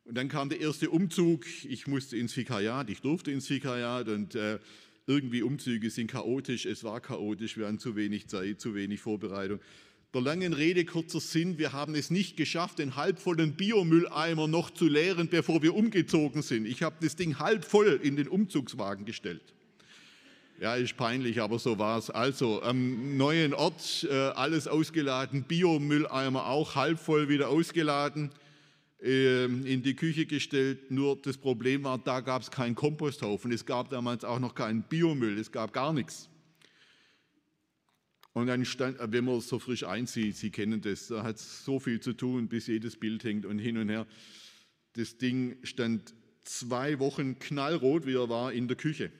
Und 0.05 0.15
dann 0.15 0.27
kam 0.27 0.49
der 0.49 0.59
erste 0.59 0.89
Umzug. 0.89 1.45
Ich 1.65 1.85
musste 1.85 2.17
ins 2.17 2.35
Vikariat, 2.35 2.89
ich 2.89 3.01
durfte 3.01 3.31
ins 3.31 3.47
Vikariat 3.47 4.07
und 4.07 4.33
äh, 4.33 4.57
irgendwie 5.05 5.43
Umzüge 5.43 5.91
sind 5.91 6.09
chaotisch. 6.09 6.65
Es 6.65 6.83
war 6.83 6.99
chaotisch, 6.99 7.57
wir 7.57 7.67
hatten 7.67 7.77
zu 7.77 7.95
wenig 7.95 8.27
Zeit, 8.27 8.59
zu 8.59 8.73
wenig 8.73 9.01
Vorbereitung. 9.01 9.59
Der 10.11 10.21
langen 10.21 10.53
Rede 10.53 10.85
kurzer 10.85 11.19
Sinn, 11.19 11.59
wir 11.59 11.71
haben 11.71 11.93
es 11.93 12.09
nicht 12.09 12.35
geschafft, 12.35 12.79
den 12.79 12.95
halbvollen 12.95 13.53
Biomülleimer 13.53 14.47
noch 14.47 14.71
zu 14.71 14.87
leeren, 14.87 15.27
bevor 15.27 15.61
wir 15.61 15.75
umgezogen 15.75 16.41
sind. 16.41 16.65
Ich 16.65 16.81
habe 16.81 16.95
das 16.99 17.15
Ding 17.15 17.37
halb 17.37 17.63
voll 17.63 17.99
in 18.01 18.15
den 18.15 18.27
Umzugswagen 18.27 19.05
gestellt. 19.05 19.53
Ja, 20.59 20.73
ist 20.73 20.97
peinlich, 20.97 21.39
aber 21.39 21.59
so 21.59 21.77
war 21.77 21.99
es. 21.99 22.09
Also 22.09 22.63
am 22.63 23.17
neuen 23.17 23.53
Ort 23.53 24.07
äh, 24.09 24.15
alles 24.15 24.67
ausgeladen, 24.67 25.43
Biomülleimer 25.43 26.47
auch 26.47 26.73
halb 26.73 26.97
voll 26.97 27.29
wieder 27.29 27.49
ausgeladen, 27.49 28.31
äh, 29.03 29.45
in 29.45 29.83
die 29.83 29.95
Küche 29.95 30.25
gestellt. 30.25 30.89
Nur 30.89 31.17
das 31.17 31.37
Problem 31.37 31.83
war, 31.83 31.99
da 31.99 32.21
gab 32.21 32.41
es 32.41 32.49
keinen 32.49 32.73
Komposthaufen. 32.73 33.51
Es 33.51 33.63
gab 33.63 33.89
damals 33.89 34.25
auch 34.25 34.39
noch 34.39 34.55
keinen 34.55 34.81
Biomüll, 34.81 35.37
es 35.37 35.51
gab 35.51 35.71
gar 35.71 35.93
nichts. 35.93 36.29
Und 38.33 38.47
dann 38.47 38.63
stand, 38.65 38.97
wenn 38.99 39.25
man 39.25 39.41
so 39.41 39.59
frisch 39.59 39.83
einzieht, 39.83 40.35
Sie 40.35 40.51
kennen 40.51 40.81
das, 40.81 41.07
da 41.07 41.23
hat 41.23 41.37
es 41.37 41.65
so 41.65 41.79
viel 41.79 41.99
zu 41.99 42.13
tun, 42.13 42.47
bis 42.47 42.67
jedes 42.67 42.95
Bild 42.95 43.23
hängt 43.23 43.45
und 43.45 43.59
hin 43.59 43.77
und 43.77 43.89
her. 43.89 44.05
Das 44.93 45.17
Ding 45.17 45.57
stand 45.63 46.13
zwei 46.43 46.99
Wochen 46.99 47.39
knallrot, 47.39 48.05
wie 48.05 48.15
er 48.15 48.29
war, 48.29 48.53
in 48.53 48.67
der 48.67 48.77
Küche. 48.77 49.11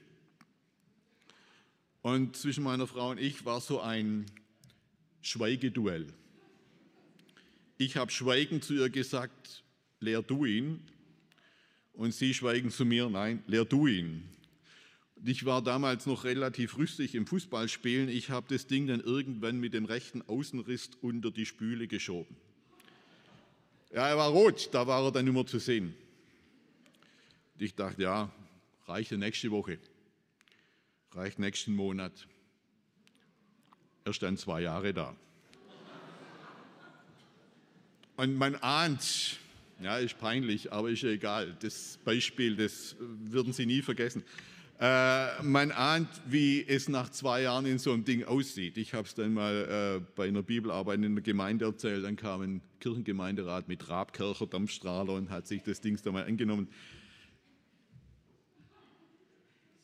Und 2.02 2.38
zwischen 2.38 2.64
meiner 2.64 2.88
Frau 2.88 3.12
und 3.12 3.20
ich 3.20 3.46
war 3.46 3.62
so 3.62 3.82
ein 3.82 4.26
Schweigeduell. 5.22 6.08
Ich 7.78 7.98
habe 7.98 8.12
schweigend 8.12 8.64
zu 8.64 8.74
ihr 8.74 8.90
gesagt, 8.90 9.64
leer 10.00 10.22
du 10.22 10.46
ihn. 10.46 10.82
Und 11.94 12.14
sie 12.14 12.34
schweigen 12.34 12.72
zu 12.72 12.86
mir, 12.86 13.10
nein, 13.10 13.44
leer 13.48 13.66
du 13.66 13.88
ihn. 13.88 14.24
Ich 15.26 15.46
war 15.46 15.62
damals 15.62 16.06
noch 16.06 16.24
relativ 16.24 16.78
rüstig 16.78 17.14
im 17.14 17.28
Fußballspielen. 17.28 18.08
Ich 18.08 18.30
habe 18.30 18.48
das 18.50 18.68
Ding 18.68 18.88
dann 18.88 19.02
irgendwann 19.02 19.60
mit 19.60 19.74
dem 19.74 19.86
rechten 19.86 20.22
Außenriss 20.22 20.92
unter 21.02 21.30
die 21.30 21.46
Spüle 21.46 21.88
geschoben. 21.88 22.38
Ja, 23.92 24.08
er 24.08 24.18
war 24.18 24.30
rot, 24.30 24.70
da 24.72 24.88
war 24.88 25.04
er 25.04 25.12
dann 25.12 25.28
immer 25.28 25.46
zu 25.46 25.60
sehen. 25.60 25.94
Ich 27.58 27.76
dachte, 27.76 28.04
ja, 28.04 28.32
reicht 28.88 29.12
nächste 29.12 29.52
Woche, 29.52 29.80
reicht 31.12 31.40
nächsten 31.40 31.76
Monat. 31.76 32.28
Er 34.06 34.14
stand 34.14 34.40
zwei 34.40 34.62
Jahre 34.62 34.94
da. 34.94 35.16
Und 38.16 38.36
man 38.36 38.56
ahnt, 38.56 39.40
ja, 39.82 39.98
ist 39.98 40.20
peinlich, 40.20 40.72
aber 40.72 40.90
ist 40.90 41.04
ja 41.04 41.10
egal. 41.10 41.58
Das 41.62 41.98
Beispiel, 42.04 42.56
das 42.56 42.96
würden 43.00 43.54
Sie 43.54 43.66
nie 43.66 43.82
vergessen. 43.82 44.24
Äh, 44.80 45.44
man 45.44 45.74
ahnt, 45.74 46.08
wie 46.26 46.66
es 46.66 46.88
nach 46.88 47.10
zwei 47.10 47.42
Jahren 47.42 47.66
in 47.66 47.80
so 47.80 47.92
einem 47.92 48.06
Ding 48.06 48.24
aussieht. 48.24 48.78
Ich 48.78 48.94
habe 48.94 49.06
es 49.06 49.14
dann 49.14 49.34
mal 49.34 50.00
äh, 50.00 50.06
bei 50.16 50.30
einer 50.30 50.42
Bibelarbeit 50.42 51.04
in 51.04 51.16
der 51.16 51.22
Gemeinde 51.22 51.66
erzählt. 51.66 52.06
Dann 52.06 52.16
kam 52.16 52.42
ein 52.42 52.62
Kirchengemeinderat 52.80 53.68
mit 53.68 53.90
Rabkercher 53.90 54.48
Dampfstrahler 54.48 55.14
und 55.14 55.32
hat 55.32 55.48
sich 55.48 55.64
das 55.64 55.82
Ding 55.82 56.00
da 56.02 56.14
mal 56.14 56.24
angenommen. 56.24 56.70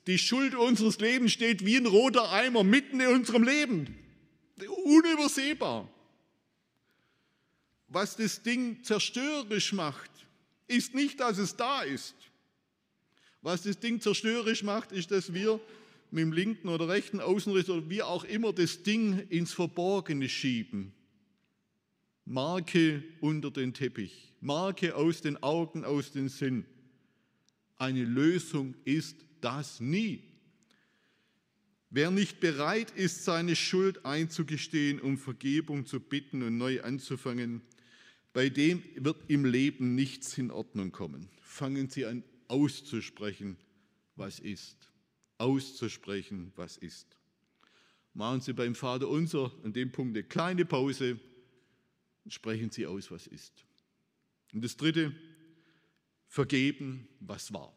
Die 0.08 0.18
Schuld 0.18 0.56
unseres 0.56 0.98
Lebens 1.00 1.34
steht 1.34 1.66
wie 1.66 1.76
ein 1.76 1.88
roter 1.88 2.32
Eimer 2.32 2.64
mitten 2.64 3.02
in 3.02 3.08
unserem 3.08 3.44
Leben. 3.44 3.98
Unübersehbar. 4.86 5.90
Was 7.90 8.16
das 8.16 8.44
Ding 8.44 8.82
zerstörerisch 8.82 9.74
macht, 9.74 10.12
ist 10.68 10.96
nicht, 10.96 11.20
dass 11.20 11.38
es 11.38 11.58
da 11.58 11.82
ist 11.82 12.16
was 13.46 13.62
das 13.62 13.80
Ding 13.80 14.02
zerstörerisch 14.02 14.64
macht, 14.64 14.92
ist, 14.92 15.12
dass 15.12 15.32
wir 15.32 15.60
mit 16.10 16.24
dem 16.24 16.34
linken 16.34 16.68
oder 16.68 16.90
rechten 16.90 17.20
Außenriss 17.20 17.70
oder 17.70 17.88
wie 17.92 18.02
auch 18.02 18.24
immer 18.24 18.52
das 18.52 18.82
Ding 18.82 19.20
ins 19.30 19.54
Verborgene 19.54 20.28
schieben. 20.28 20.94
Marke 22.26 23.04
unter 23.22 23.52
den 23.52 23.72
Teppich, 23.76 24.34
Marke 24.42 24.96
aus 24.96 25.22
den 25.22 25.44
Augen, 25.44 25.86
aus 25.86 26.12
den 26.12 26.28
Sinn. 26.28 26.66
Eine 27.78 28.04
Lösung 28.04 28.74
ist 28.84 29.18
das 29.42 29.80
nie. 29.80 30.24
Wer 31.92 32.10
nicht 32.10 32.40
bereit 32.40 32.90
ist, 32.96 33.26
seine 33.26 33.56
Schuld 33.56 34.08
einzugestehen, 34.08 35.00
um 35.00 35.20
Vergebung 35.20 35.86
zu 35.86 36.00
bitten 36.00 36.42
und 36.42 36.58
neu 36.58 36.82
anzufangen, 36.82 37.62
bei 38.34 38.50
dem 38.50 38.82
wird 38.96 39.18
im 39.28 39.46
Leben 39.46 39.94
nichts 39.94 40.36
in 40.40 40.50
Ordnung 40.50 40.92
kommen. 40.92 41.30
Fangen 41.42 41.90
Sie 41.90 42.08
an, 42.08 42.24
auszusprechen, 42.48 43.58
was 44.16 44.40
ist. 44.40 44.92
Auszusprechen, 45.38 46.52
was 46.56 46.78
ist. 46.78 47.18
Machen 48.14 48.42
Sie 48.42 48.54
beim 48.54 48.76
Vater 48.76 49.10
unser 49.10 49.52
an 49.64 49.74
dem 49.74 49.92
Punkt 49.92 50.16
eine 50.16 50.24
kleine 50.24 50.66
Pause 50.66 51.20
und 52.24 52.34
sprechen 52.34 52.70
Sie 52.70 52.86
aus, 52.86 53.12
was 53.12 53.28
ist. 53.28 53.66
Und 54.54 54.64
das 54.64 54.78
Dritte, 54.78 55.14
vergeben, 56.28 57.08
was 57.20 57.54
war. 57.54 57.76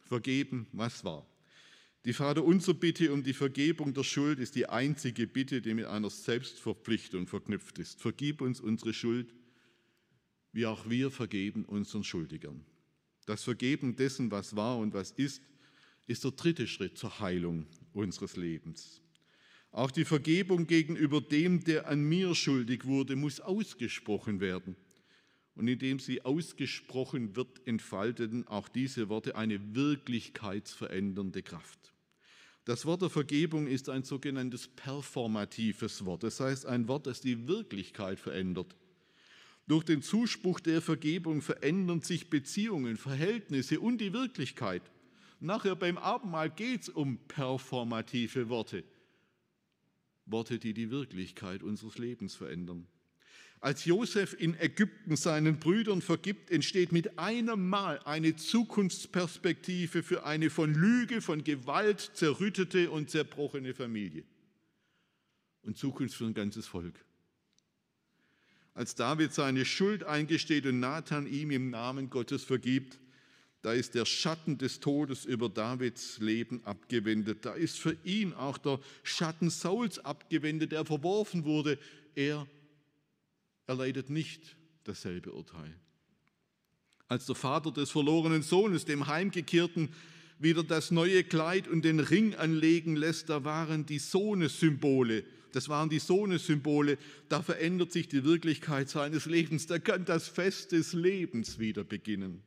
Vergeben, 0.00 0.66
was 0.72 1.04
war. 1.04 1.26
Die 2.04 2.14
Vater 2.14 2.44
unser 2.44 2.72
Bitte 2.72 3.12
um 3.12 3.22
die 3.22 3.34
Vergebung 3.34 3.92
der 3.92 4.04
Schuld 4.04 4.38
ist 4.38 4.54
die 4.54 4.66
einzige 4.66 5.26
Bitte, 5.26 5.60
die 5.60 5.74
mit 5.74 5.84
einer 5.84 6.08
Selbstverpflichtung 6.08 7.26
verknüpft 7.26 7.78
ist. 7.78 8.00
Vergib 8.00 8.40
uns 8.40 8.60
unsere 8.60 8.94
Schuld, 8.94 9.34
wie 10.52 10.66
auch 10.66 10.88
wir 10.88 11.10
vergeben 11.10 11.64
unseren 11.66 12.02
Schuldigern. 12.02 12.64
Das 13.26 13.44
Vergeben 13.44 13.96
dessen, 13.96 14.30
was 14.30 14.56
war 14.56 14.78
und 14.78 14.94
was 14.94 15.10
ist, 15.12 15.42
ist 16.06 16.24
der 16.24 16.32
dritte 16.32 16.66
Schritt 16.66 16.98
zur 16.98 17.20
Heilung 17.20 17.66
unseres 17.92 18.36
Lebens. 18.36 19.00
Auch 19.72 19.90
die 19.90 20.04
Vergebung 20.04 20.66
gegenüber 20.66 21.20
dem, 21.20 21.62
der 21.62 21.86
an 21.86 22.02
mir 22.02 22.34
schuldig 22.34 22.84
wurde, 22.84 23.14
muss 23.14 23.40
ausgesprochen 23.40 24.40
werden. 24.40 24.74
Und 25.54 25.68
indem 25.68 25.98
sie 25.98 26.24
ausgesprochen 26.24 27.36
wird, 27.36 27.66
entfalteten 27.66 28.48
auch 28.48 28.68
diese 28.68 29.08
Worte 29.08 29.36
eine 29.36 29.74
wirklichkeitsverändernde 29.74 31.42
Kraft. 31.42 31.92
Das 32.64 32.84
Wort 32.84 33.02
der 33.02 33.10
Vergebung 33.10 33.66
ist 33.66 33.88
ein 33.88 34.02
sogenanntes 34.02 34.68
performatives 34.68 36.04
Wort, 36.04 36.22
das 36.22 36.40
heißt 36.40 36.66
ein 36.66 36.88
Wort, 36.88 37.06
das 37.06 37.20
die 37.20 37.48
Wirklichkeit 37.48 38.18
verändert. 38.18 38.76
Durch 39.70 39.84
den 39.84 40.02
Zuspruch 40.02 40.58
der 40.58 40.82
Vergebung 40.82 41.42
verändern 41.42 42.00
sich 42.00 42.28
Beziehungen, 42.28 42.96
Verhältnisse 42.96 43.78
und 43.78 43.98
die 43.98 44.12
Wirklichkeit. 44.12 44.82
Nachher 45.38 45.76
beim 45.76 45.96
Abendmahl 45.96 46.50
geht 46.50 46.80
es 46.82 46.88
um 46.88 47.18
performative 47.28 48.48
Worte. 48.48 48.82
Worte, 50.26 50.58
die 50.58 50.74
die 50.74 50.90
Wirklichkeit 50.90 51.62
unseres 51.62 51.98
Lebens 51.98 52.34
verändern. 52.34 52.88
Als 53.60 53.84
Josef 53.84 54.34
in 54.36 54.58
Ägypten 54.58 55.14
seinen 55.14 55.60
Brüdern 55.60 56.02
vergibt, 56.02 56.50
entsteht 56.50 56.90
mit 56.90 57.20
einem 57.20 57.68
Mal 57.68 58.00
eine 58.00 58.34
Zukunftsperspektive 58.34 60.02
für 60.02 60.26
eine 60.26 60.50
von 60.50 60.74
Lüge, 60.74 61.20
von 61.20 61.44
Gewalt 61.44 62.00
zerrüttete 62.14 62.90
und 62.90 63.08
zerbrochene 63.08 63.72
Familie. 63.72 64.24
Und 65.62 65.78
Zukunft 65.78 66.16
für 66.16 66.24
ein 66.24 66.34
ganzes 66.34 66.66
Volk 66.66 67.04
als 68.80 68.94
David 68.94 69.34
seine 69.34 69.66
Schuld 69.66 70.04
eingesteht 70.04 70.64
und 70.64 70.80
Nathan 70.80 71.26
ihm 71.26 71.50
im 71.50 71.68
Namen 71.68 72.08
Gottes 72.08 72.44
vergibt, 72.44 72.98
Da 73.60 73.74
ist 73.74 73.94
der 73.94 74.06
Schatten 74.06 74.56
des 74.56 74.80
Todes 74.80 75.26
über 75.26 75.50
Davids 75.50 76.18
Leben 76.18 76.64
abgewendet. 76.64 77.44
Da 77.44 77.52
ist 77.52 77.78
für 77.78 77.94
ihn 78.04 78.32
auch 78.32 78.56
der 78.56 78.80
Schatten 79.02 79.50
Sauls 79.50 79.98
abgewendet, 79.98 80.72
der 80.72 80.86
verworfen 80.86 81.44
wurde. 81.44 81.78
Er 82.14 82.46
erleidet 83.66 84.08
nicht 84.08 84.56
dasselbe 84.84 85.30
Urteil. 85.32 85.74
Als 87.06 87.26
der 87.26 87.34
Vater 87.34 87.72
des 87.72 87.90
verlorenen 87.90 88.40
Sohnes, 88.40 88.86
dem 88.86 89.08
Heimgekehrten, 89.08 89.90
wieder 90.38 90.64
das 90.64 90.90
neue 90.90 91.22
Kleid 91.22 91.68
und 91.68 91.84
den 91.84 92.00
Ring 92.00 92.34
anlegen 92.34 92.96
lässt, 92.96 93.28
da 93.28 93.44
waren 93.44 93.84
die 93.84 93.98
Sohnesymbole. 93.98 95.24
Das 95.52 95.68
waren 95.68 95.88
die 95.88 95.98
Sohnesymbole. 95.98 96.98
Da 97.28 97.42
verändert 97.42 97.92
sich 97.92 98.08
die 98.08 98.24
Wirklichkeit 98.24 98.88
seines 98.88 99.26
Lebens. 99.26 99.66
Da 99.66 99.78
kann 99.78 100.04
das 100.04 100.28
Fest 100.28 100.72
des 100.72 100.92
Lebens 100.92 101.58
wieder 101.58 101.84
beginnen. 101.84 102.42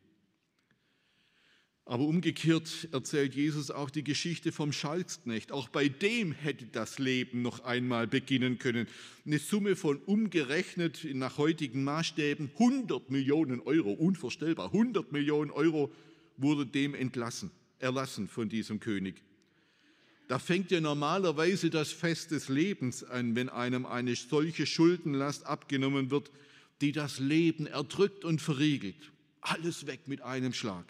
Aber 1.85 2.05
umgekehrt 2.05 2.87
erzählt 2.93 3.35
Jesus 3.35 3.69
auch 3.69 3.89
die 3.89 4.05
Geschichte 4.05 4.53
vom 4.53 4.71
Schalksknecht. 4.71 5.51
Auch 5.51 5.67
bei 5.67 5.89
dem 5.89 6.31
hätte 6.31 6.65
das 6.65 6.97
Leben 6.97 7.41
noch 7.41 7.65
einmal 7.65 8.07
beginnen 8.07 8.57
können. 8.57 8.87
Eine 9.25 9.37
Summe 9.37 9.75
von 9.75 9.97
umgerechnet 9.97 11.05
nach 11.13 11.37
heutigen 11.37 11.83
Maßstäben 11.83 12.51
100 12.57 13.09
Millionen 13.09 13.59
Euro, 13.59 13.91
unvorstellbar, 13.91 14.67
100 14.67 15.11
Millionen 15.11 15.51
Euro 15.51 15.91
wurde 16.37 16.65
dem 16.65 16.95
entlassen, 16.95 17.51
erlassen 17.79 18.29
von 18.29 18.47
diesem 18.47 18.79
König. 18.79 19.21
Da 20.27 20.39
fängt 20.39 20.71
ja 20.71 20.79
normalerweise 20.79 21.69
das 21.69 21.91
Fest 21.91 22.31
des 22.31 22.49
Lebens 22.49 23.03
an, 23.03 23.35
wenn 23.35 23.49
einem 23.49 23.85
eine 23.85 24.15
solche 24.15 24.65
Schuldenlast 24.65 25.45
abgenommen 25.45 26.11
wird, 26.11 26.31
die 26.81 26.91
das 26.91 27.19
Leben 27.19 27.67
erdrückt 27.67 28.25
und 28.25 28.41
verriegelt. 28.41 29.11
Alles 29.41 29.85
weg 29.85 30.07
mit 30.07 30.21
einem 30.21 30.53
Schlag. 30.53 30.85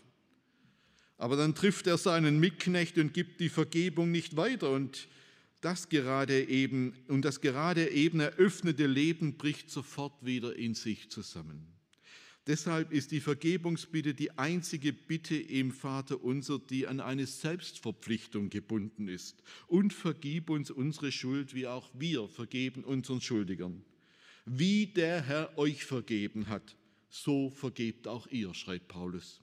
Aber 1.18 1.36
dann 1.36 1.56
trifft 1.56 1.88
er 1.88 1.98
seinen 1.98 2.40
Mitknecht 2.40 2.98
und 2.98 3.14
gibt 3.14 3.40
die 3.40 3.50
Vergebung 3.50 4.12
nicht 4.12 4.36
weiter 4.36 4.72
und 4.72 5.08
das 5.62 5.90
gerade 5.90 6.44
eben 6.44 6.94
und 7.08 7.24
das 7.24 7.42
gerade 7.42 7.90
eben 7.90 8.20
eröffnete 8.20 8.86
Leben 8.86 9.38
bricht 9.38 9.72
sofort 9.72 10.26
wieder 10.26 10.56
in 10.56 10.76
sich 10.76 11.10
zusammen. 11.10 11.73
Deshalb 12.46 12.92
ist 12.92 13.12
die 13.12 13.22
Vergebungsbitte 13.22 14.14
die 14.14 14.32
einzige 14.38 14.92
Bitte 14.92 15.36
im 15.36 15.72
Vater 15.72 16.22
unser, 16.22 16.60
die 16.60 16.88
an 16.88 17.00
eine 17.00 17.26
Selbstverpflichtung 17.26 18.50
gebunden 18.50 19.08
ist. 19.08 19.42
Und 19.68 19.94
vergib 19.94 20.50
uns 20.50 20.70
unsere 20.70 21.14
Schuld, 21.14 21.56
wie 21.56 21.68
auch 21.68 21.90
wir 21.94 22.28
vergeben 22.28 22.84
unseren 22.84 23.22
Schuldigern. 23.22 23.86
Wie 24.46 24.88
der 24.88 25.22
Herr 25.22 25.58
euch 25.58 25.86
vergeben 25.86 26.50
hat, 26.50 26.76
so 27.10 27.50
vergebt 27.50 28.10
auch 28.10 28.28
ihr, 28.28 28.54
schreibt 28.54 28.90
Paulus. 28.90 29.40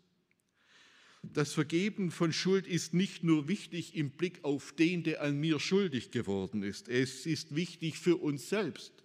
Das 1.23 1.53
Vergeben 1.53 2.11
von 2.11 2.33
Schuld 2.33 2.67
ist 2.67 2.93
nicht 2.93 3.25
nur 3.25 3.49
wichtig 3.49 3.95
im 3.95 4.11
Blick 4.11 4.45
auf 4.45 4.73
den, 4.73 5.03
der 5.05 5.23
an 5.23 5.39
mir 5.39 5.59
schuldig 5.59 6.11
geworden 6.11 6.63
ist. 6.63 6.89
Es 6.89 7.25
ist 7.25 7.55
wichtig 7.55 7.99
für 7.99 8.17
uns 8.17 8.49
selbst. 8.49 9.00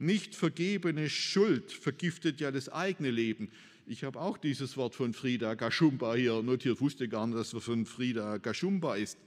Nicht 0.00 0.34
vergebene 0.34 1.10
Schuld 1.10 1.72
vergiftet 1.72 2.40
ja 2.40 2.50
das 2.50 2.70
eigene 2.70 3.10
Leben. 3.10 3.50
Ich 3.86 4.02
habe 4.02 4.18
auch 4.18 4.38
dieses 4.38 4.78
Wort 4.78 4.94
von 4.94 5.12
Frida 5.12 5.52
Gashumba 5.52 6.14
hier 6.14 6.42
notiert, 6.42 6.80
wusste 6.80 7.06
gar 7.06 7.26
nicht, 7.26 7.38
dass 7.38 7.52
es 7.52 7.62
von 7.62 7.84
Frida 7.84 8.38
Gashumba 8.38 8.96
ist. 8.96 9.18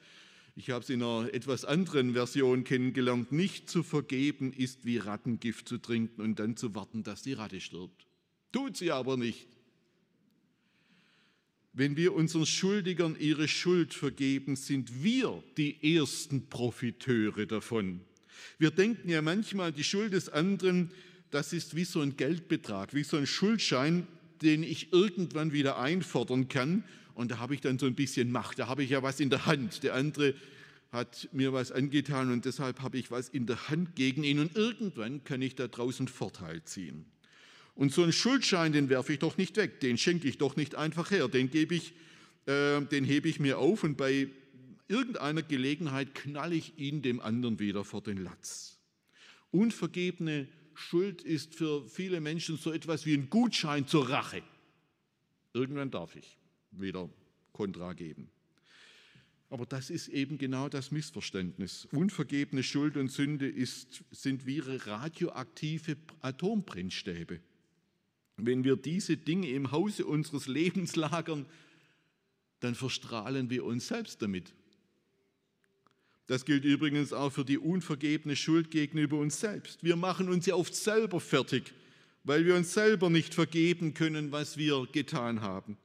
Ich 0.56 0.72
habe 0.72 0.84
es 0.84 0.90
in 0.90 1.04
einer 1.04 1.32
etwas 1.32 1.64
anderen 1.64 2.14
Version 2.14 2.64
kennengelernt. 2.64 3.32
Nicht 3.32 3.70
zu 3.70 3.84
vergeben 3.84 4.52
ist 4.52 4.84
wie 4.84 4.98
Rattengift 4.98 5.70
zu 5.70 5.78
trinken 5.78 6.22
und 6.22 6.40
dann 6.40 6.58
zu 6.58 6.74
warten, 6.74 7.04
dass 7.04 7.22
die 7.22 7.34
Ratte 7.34 7.62
stirbt. 7.62 8.08
Tut 8.52 8.76
sie 8.76 8.92
aber 8.92 9.16
nicht. 9.16 9.48
Wenn 11.72 11.98
wir 11.98 12.16
unseren 12.16 12.48
Schuldigern 12.48 13.16
ihre 13.20 13.48
Schuld 13.48 13.94
vergeben, 13.94 14.56
sind 14.56 15.04
wir 15.04 15.44
die 15.56 15.96
ersten 15.98 16.50
Profiteure 16.50 17.46
davon. 17.46 18.02
Wir 18.58 18.72
denken 18.72 19.10
ja 19.10 19.22
manchmal, 19.22 19.72
die 19.72 19.84
Schuld 19.84 20.14
des 20.14 20.30
anderen, 20.30 20.92
das 21.32 21.54
ist 21.54 21.76
wie 21.76 21.86
so 21.86 22.02
ein 22.02 22.16
Geldbetrag, 22.18 22.94
wie 22.94 23.04
so 23.04 23.18
ein 23.18 23.28
Schuldschein, 23.28 24.08
den 24.42 24.64
ich 24.64 24.94
irgendwann 24.94 25.52
wieder 25.52 25.80
einfordern 25.80 26.48
kann. 26.48 26.84
Und 27.16 27.32
da 27.32 27.38
habe 27.40 27.54
ich 27.56 27.62
dann 27.62 27.80
so 27.80 27.86
ein 27.86 27.96
bisschen 27.96 28.32
Macht, 28.32 28.60
da 28.60 28.68
habe 28.68 28.84
ich 28.84 28.90
ja 28.90 29.04
was 29.04 29.20
in 29.20 29.30
der 29.30 29.46
Hand. 29.46 29.84
Der 29.84 29.96
andere 29.96 30.34
hat 30.92 31.28
mir 31.32 31.52
was 31.52 31.72
angetan 31.72 32.32
und 32.32 32.46
deshalb 32.46 32.82
habe 32.82 32.98
ich 32.98 33.10
was 33.10 33.28
in 33.30 33.48
der 33.48 33.70
Hand 33.70 33.96
gegen 33.96 34.24
ihn 34.24 34.40
und 34.40 34.56
irgendwann 34.56 35.24
kann 35.24 35.42
ich 35.42 35.56
da 35.56 35.68
draußen 35.68 36.08
Vorteil 36.08 36.64
ziehen. 36.64 37.06
Und 37.76 37.92
so 37.92 38.04
einen 38.04 38.14
Schuldschein, 38.14 38.72
den 38.72 38.90
werfe 38.90 39.14
ich 39.14 39.20
doch 39.20 39.38
nicht 39.38 39.58
weg, 39.58 39.80
den 39.80 39.98
schenke 39.98 40.28
ich 40.28 40.38
doch 40.38 40.56
nicht 40.56 40.76
einfach 40.76 41.10
her, 41.10 41.28
den 41.28 41.50
gebe 41.50 41.74
ich, 41.74 41.94
äh, 42.46 42.82
den 42.82 43.04
hebe 43.04 43.28
ich 43.28 43.40
mir 43.40 43.58
auf 43.58 43.84
und 43.84 43.98
bei 43.98 44.30
irgendeiner 44.94 45.42
Gelegenheit 45.42 46.14
knalle 46.14 46.54
ich 46.54 46.78
ihn 46.78 47.02
dem 47.02 47.20
anderen 47.20 47.58
wieder 47.58 47.84
vor 47.84 48.02
den 48.02 48.18
Latz. 48.18 48.78
Unvergebene 49.50 50.48
Schuld 50.76 51.24
ist 51.24 51.56
für 51.56 51.88
viele 51.90 52.22
Menschen 52.22 52.58
so 52.58 52.72
etwas 52.72 53.06
wie 53.08 53.16
ein 53.16 53.30
Gutschein 53.30 53.88
zur 53.88 54.10
Rache. 54.10 54.44
Irgendwann 55.52 55.90
darf 55.90 56.16
ich 56.16 56.38
wieder 56.72 57.10
Kontra 57.54 57.94
geben. 57.94 58.30
Aber 59.50 59.66
das 59.66 59.90
ist 59.90 60.10
eben 60.10 60.38
genau 60.38 60.70
das 60.70 60.92
Missverständnis. 60.92 61.88
Unvergebene 61.92 62.64
Schuld 62.64 62.96
und 62.96 63.12
Sünde 63.12 63.48
ist, 63.48 64.04
sind 64.12 64.46
wie 64.46 64.60
radioaktive 64.60 65.98
Atombrennstäbe. 66.22 67.40
Wenn 68.38 68.64
wir 68.64 68.76
diese 68.76 69.18
Dinge 69.18 69.50
im 69.50 69.72
Hause 69.72 70.06
unseres 70.06 70.48
Lebens 70.48 70.96
lagern, 70.96 71.46
dann 72.60 72.76
verstrahlen 72.76 73.50
wir 73.50 73.66
uns 73.66 73.88
selbst 73.88 74.22
damit. 74.22 74.54
Das 76.28 76.46
gilt 76.46 76.64
übrigens 76.64 77.12
auch 77.12 77.32
für 77.32 77.44
die 77.44 77.58
unvergebene 77.58 78.36
Schuld 78.36 78.72
gegenüber 78.72 79.18
uns 79.18 79.40
selbst. 79.40 79.84
Wir 79.84 79.96
machen 79.96 80.30
uns 80.30 80.46
ja 80.46 80.56
oft 80.56 80.74
selber 80.76 81.20
fertig, 81.20 81.74
weil 82.24 82.46
wir 82.46 82.56
uns 82.56 82.74
selber 82.74 83.10
nicht 83.10 83.34
vergeben 83.34 83.94
können, 83.94 84.32
was 84.32 84.58
wir 84.58 84.88
getan 84.92 85.42
haben. 85.42 85.78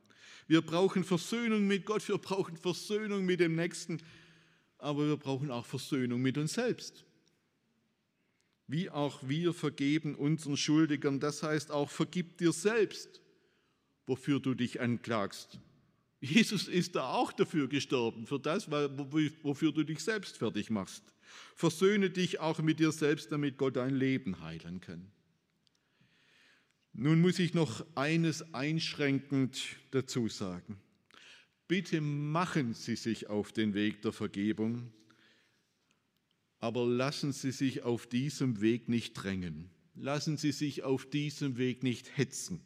Wir 0.47 0.63
brauchen 0.63 1.05
Versöhnung 1.05 1.67
mit 1.67 1.85
Gott, 1.85 2.07
wir 2.09 2.19
brauchen 2.19 2.57
Versöhnung 2.57 3.25
mit 3.25 3.41
dem 3.41 3.57
Nächsten, 3.57 3.99
aber 4.79 5.07
wir 5.09 5.17
brauchen 5.17 5.51
auch 5.51 5.67
Versöhnung 5.67 6.23
mit 6.23 6.39
uns 6.39 6.55
selbst 6.55 7.05
wie 8.69 8.91
auch 8.91 9.21
wir 9.23 9.55
vergeben 9.55 10.15
unseren 10.15 10.57
Schuldigern. 10.57 11.19
Das 11.19 11.43
heißt 11.43 11.73
auch, 11.73 11.91
vergib 11.91 12.37
dir 12.37 12.53
selbst, 12.53 13.21
wofür 14.07 14.39
du 14.39 14.55
dich 14.55 14.81
anklagst. 14.81 15.59
Jesus 16.21 16.67
ist 16.67 16.97
da 16.97 17.13
auch 17.13 17.33
dafür 17.33 17.69
gestorben, 17.69 18.27
für 18.27 18.41
das, 18.41 18.71
wofür 18.71 19.73
du 19.73 19.85
dich 19.85 20.01
selbst 20.01 20.37
fertig 20.37 20.71
machst. 20.71 21.05
Versöhne 21.55 22.11
dich 22.11 22.41
auch 22.41 22.59
mit 22.61 22.81
dir 22.81 22.91
selbst, 22.91 23.31
damit 23.31 23.57
Gott 23.57 23.77
dein 23.77 23.95
Leben 23.95 24.41
heilen 24.41 24.81
kann. 24.81 25.11
Nun 26.93 27.21
muss 27.21 27.39
ich 27.39 27.55
noch 27.55 27.87
eines 27.95 28.55
einschränkend 28.55 29.61
dazu 29.93 30.29
sagen. 30.29 30.81
Bitte 31.69 32.01
machen 32.01 32.75
Sie 32.75 32.97
sich 32.97 33.29
auf 33.29 33.53
den 33.53 33.75
Weg 33.75 34.03
der 34.03 34.13
Vergebung 34.13 34.91
aber 36.61 36.87
lassen 36.87 37.33
Sie 37.33 37.53
sich 37.53 37.83
auf 37.83 38.07
diesem 38.07 38.61
Weg 38.61 38.89
nicht 38.89 39.15
drängen. 39.15 39.71
Lassen 39.95 40.37
Sie 40.37 40.53
sich 40.53 40.83
auf 40.83 41.09
diesem 41.09 41.57
Weg 41.57 41.83
nicht 41.83 42.17
hetzen, 42.17 42.61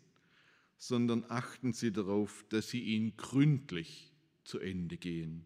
sondern 0.83 1.25
achten 1.29 1.73
Sie 1.73 1.93
darauf, 1.93 2.45
dass 2.49 2.69
Sie 2.69 2.81
ihn 2.81 3.17
gründlich 3.17 4.13
zu 4.43 4.59
Ende 4.59 4.97
gehen. 4.97 5.45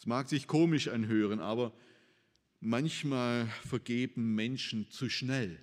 Es 0.00 0.06
mag 0.06 0.28
sich 0.28 0.48
komisch 0.48 0.88
anhören, 0.88 1.38
aber 1.38 1.72
manchmal 2.58 3.46
vergeben 3.68 4.34
Menschen 4.34 4.90
zu 4.90 5.08
schnell, 5.08 5.60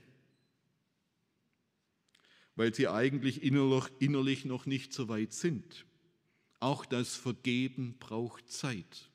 weil 2.55 2.73
sie 2.73 2.88
eigentlich 2.88 3.43
innerlich 3.43 4.45
noch 4.45 4.65
nicht 4.65 4.93
so 4.93 5.10
weit 5.10 5.34
sind. 5.34 5.86
Auch 6.62 6.86
das 6.86 7.17
Vergeben 7.17 7.97
braucht 7.99 8.49
Zeit. 8.49 9.10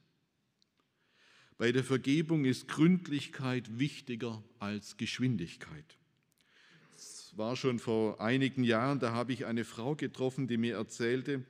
Bei 1.56 1.72
der 1.72 1.84
Vergebung 1.84 2.44
ist 2.44 2.68
Gründlichkeit 2.68 3.78
wichtiger 3.78 4.44
als 4.58 4.98
Geschwindigkeit. 4.98 5.96
War 7.36 7.56
schon 7.56 7.78
vor 7.78 8.20
einigen 8.20 8.64
Jahren, 8.64 8.98
da 8.98 9.12
habe 9.12 9.32
ich 9.32 9.46
eine 9.46 9.64
Frau 9.64 9.94
getroffen, 9.94 10.48
die 10.48 10.56
mir 10.56 10.76
erzählte, 10.76 11.44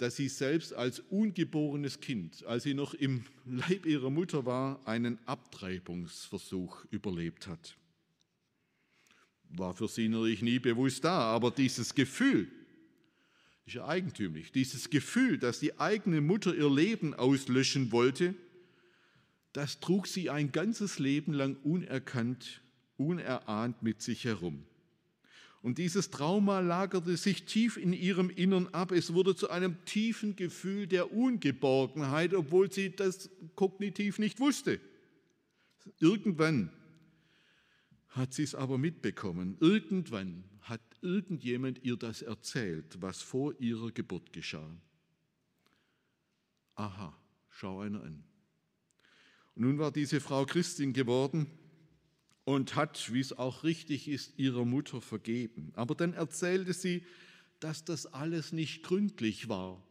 dass 0.00 0.16
sie 0.16 0.28
selbst 0.28 0.72
als 0.72 1.00
ungeborenes 1.00 2.00
Kind, 2.00 2.44
als 2.46 2.62
sie 2.62 2.74
noch 2.74 2.94
im 2.94 3.24
Leib 3.44 3.84
ihrer 3.84 4.10
Mutter 4.10 4.46
war, 4.46 4.86
einen 4.86 5.18
Abtreibungsversuch 5.26 6.86
überlebt 6.90 7.46
hat. 7.46 7.76
War 9.50 9.74
für 9.74 9.88
sie 9.88 10.08
natürlich 10.08 10.42
nie 10.42 10.58
bewusst 10.58 11.04
da, 11.04 11.20
aber 11.20 11.50
dieses 11.50 11.94
Gefühl, 11.94 12.50
ist 13.66 13.74
ja 13.74 13.86
eigentümlich, 13.86 14.52
dieses 14.52 14.88
Gefühl, 14.90 15.38
dass 15.38 15.60
die 15.60 15.78
eigene 15.78 16.20
Mutter 16.20 16.54
ihr 16.54 16.70
Leben 16.70 17.14
auslöschen 17.14 17.92
wollte, 17.92 18.34
das 19.52 19.80
trug 19.80 20.06
sie 20.06 20.30
ein 20.30 20.50
ganzes 20.52 20.98
Leben 20.98 21.32
lang 21.32 21.56
unerkannt, 21.62 22.62
unerahnt 23.00 23.82
mit 23.82 24.02
sich 24.02 24.24
herum. 24.24 24.64
Und 25.62 25.78
dieses 25.78 26.10
Trauma 26.10 26.60
lagerte 26.60 27.16
sich 27.16 27.44
tief 27.44 27.76
in 27.76 27.92
ihrem 27.92 28.30
Innern 28.30 28.68
ab. 28.68 28.92
Es 28.92 29.12
wurde 29.12 29.34
zu 29.34 29.50
einem 29.50 29.84
tiefen 29.84 30.36
Gefühl 30.36 30.86
der 30.86 31.12
Ungeborgenheit, 31.12 32.32
obwohl 32.34 32.70
sie 32.70 32.94
das 32.94 33.28
kognitiv 33.56 34.18
nicht 34.18 34.40
wusste. 34.40 34.80
Irgendwann 35.98 36.70
hat 38.08 38.32
sie 38.32 38.42
es 38.42 38.54
aber 38.54 38.78
mitbekommen. 38.78 39.56
Irgendwann 39.60 40.44
hat 40.62 40.80
irgendjemand 41.02 41.84
ihr 41.84 41.96
das 41.96 42.22
erzählt, 42.22 43.00
was 43.00 43.20
vor 43.20 43.54
ihrer 43.60 43.92
Geburt 43.92 44.32
geschah. 44.32 44.74
Aha, 46.74 47.14
schau 47.50 47.80
einer 47.80 48.02
an. 48.02 48.24
Und 49.54 49.62
nun 49.62 49.78
war 49.78 49.92
diese 49.92 50.20
Frau 50.20 50.46
Christin 50.46 50.94
geworden 50.94 51.46
und 52.44 52.74
hat, 52.74 53.12
wie 53.12 53.20
es 53.20 53.36
auch 53.36 53.64
richtig 53.64 54.08
ist, 54.08 54.38
ihrer 54.38 54.64
Mutter 54.64 55.00
vergeben. 55.00 55.72
Aber 55.74 55.94
dann 55.94 56.14
erzählte 56.14 56.72
sie, 56.72 57.04
dass 57.60 57.84
das 57.84 58.06
alles 58.06 58.52
nicht 58.52 58.82
gründlich 58.82 59.48
war, 59.48 59.82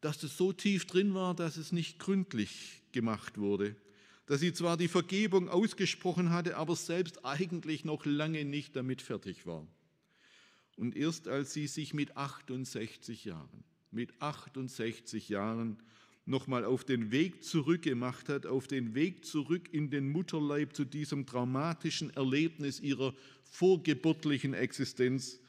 dass 0.00 0.22
es 0.22 0.36
so 0.36 0.52
tief 0.52 0.86
drin 0.86 1.14
war, 1.14 1.34
dass 1.34 1.56
es 1.56 1.72
nicht 1.72 1.98
gründlich 1.98 2.82
gemacht 2.92 3.38
wurde, 3.38 3.74
dass 4.26 4.40
sie 4.40 4.52
zwar 4.52 4.76
die 4.76 4.88
Vergebung 4.88 5.48
ausgesprochen 5.48 6.30
hatte, 6.30 6.56
aber 6.56 6.76
selbst 6.76 7.24
eigentlich 7.24 7.84
noch 7.84 8.04
lange 8.04 8.44
nicht 8.44 8.76
damit 8.76 9.02
fertig 9.02 9.46
war. 9.46 9.66
Und 10.76 10.96
erst 10.96 11.28
als 11.28 11.52
sie 11.52 11.66
sich 11.66 11.94
mit 11.94 12.16
68 12.16 13.24
Jahren, 13.24 13.64
mit 13.90 14.20
68 14.20 15.28
Jahren 15.28 15.82
nochmal 16.26 16.64
auf 16.64 16.84
den 16.84 17.10
Weg 17.10 17.44
zurückgemacht 17.44 18.28
hat, 18.28 18.46
auf 18.46 18.66
den 18.66 18.94
Weg 18.94 19.24
zurück 19.24 19.68
in 19.72 19.90
den 19.90 20.08
Mutterleib 20.08 20.74
zu 20.74 20.84
diesem 20.84 21.26
traumatischen 21.26 22.10
Erlebnis 22.10 22.80
ihrer 22.80 23.14
vorgeburtlichen 23.44 24.54
Existenz, 24.54 25.40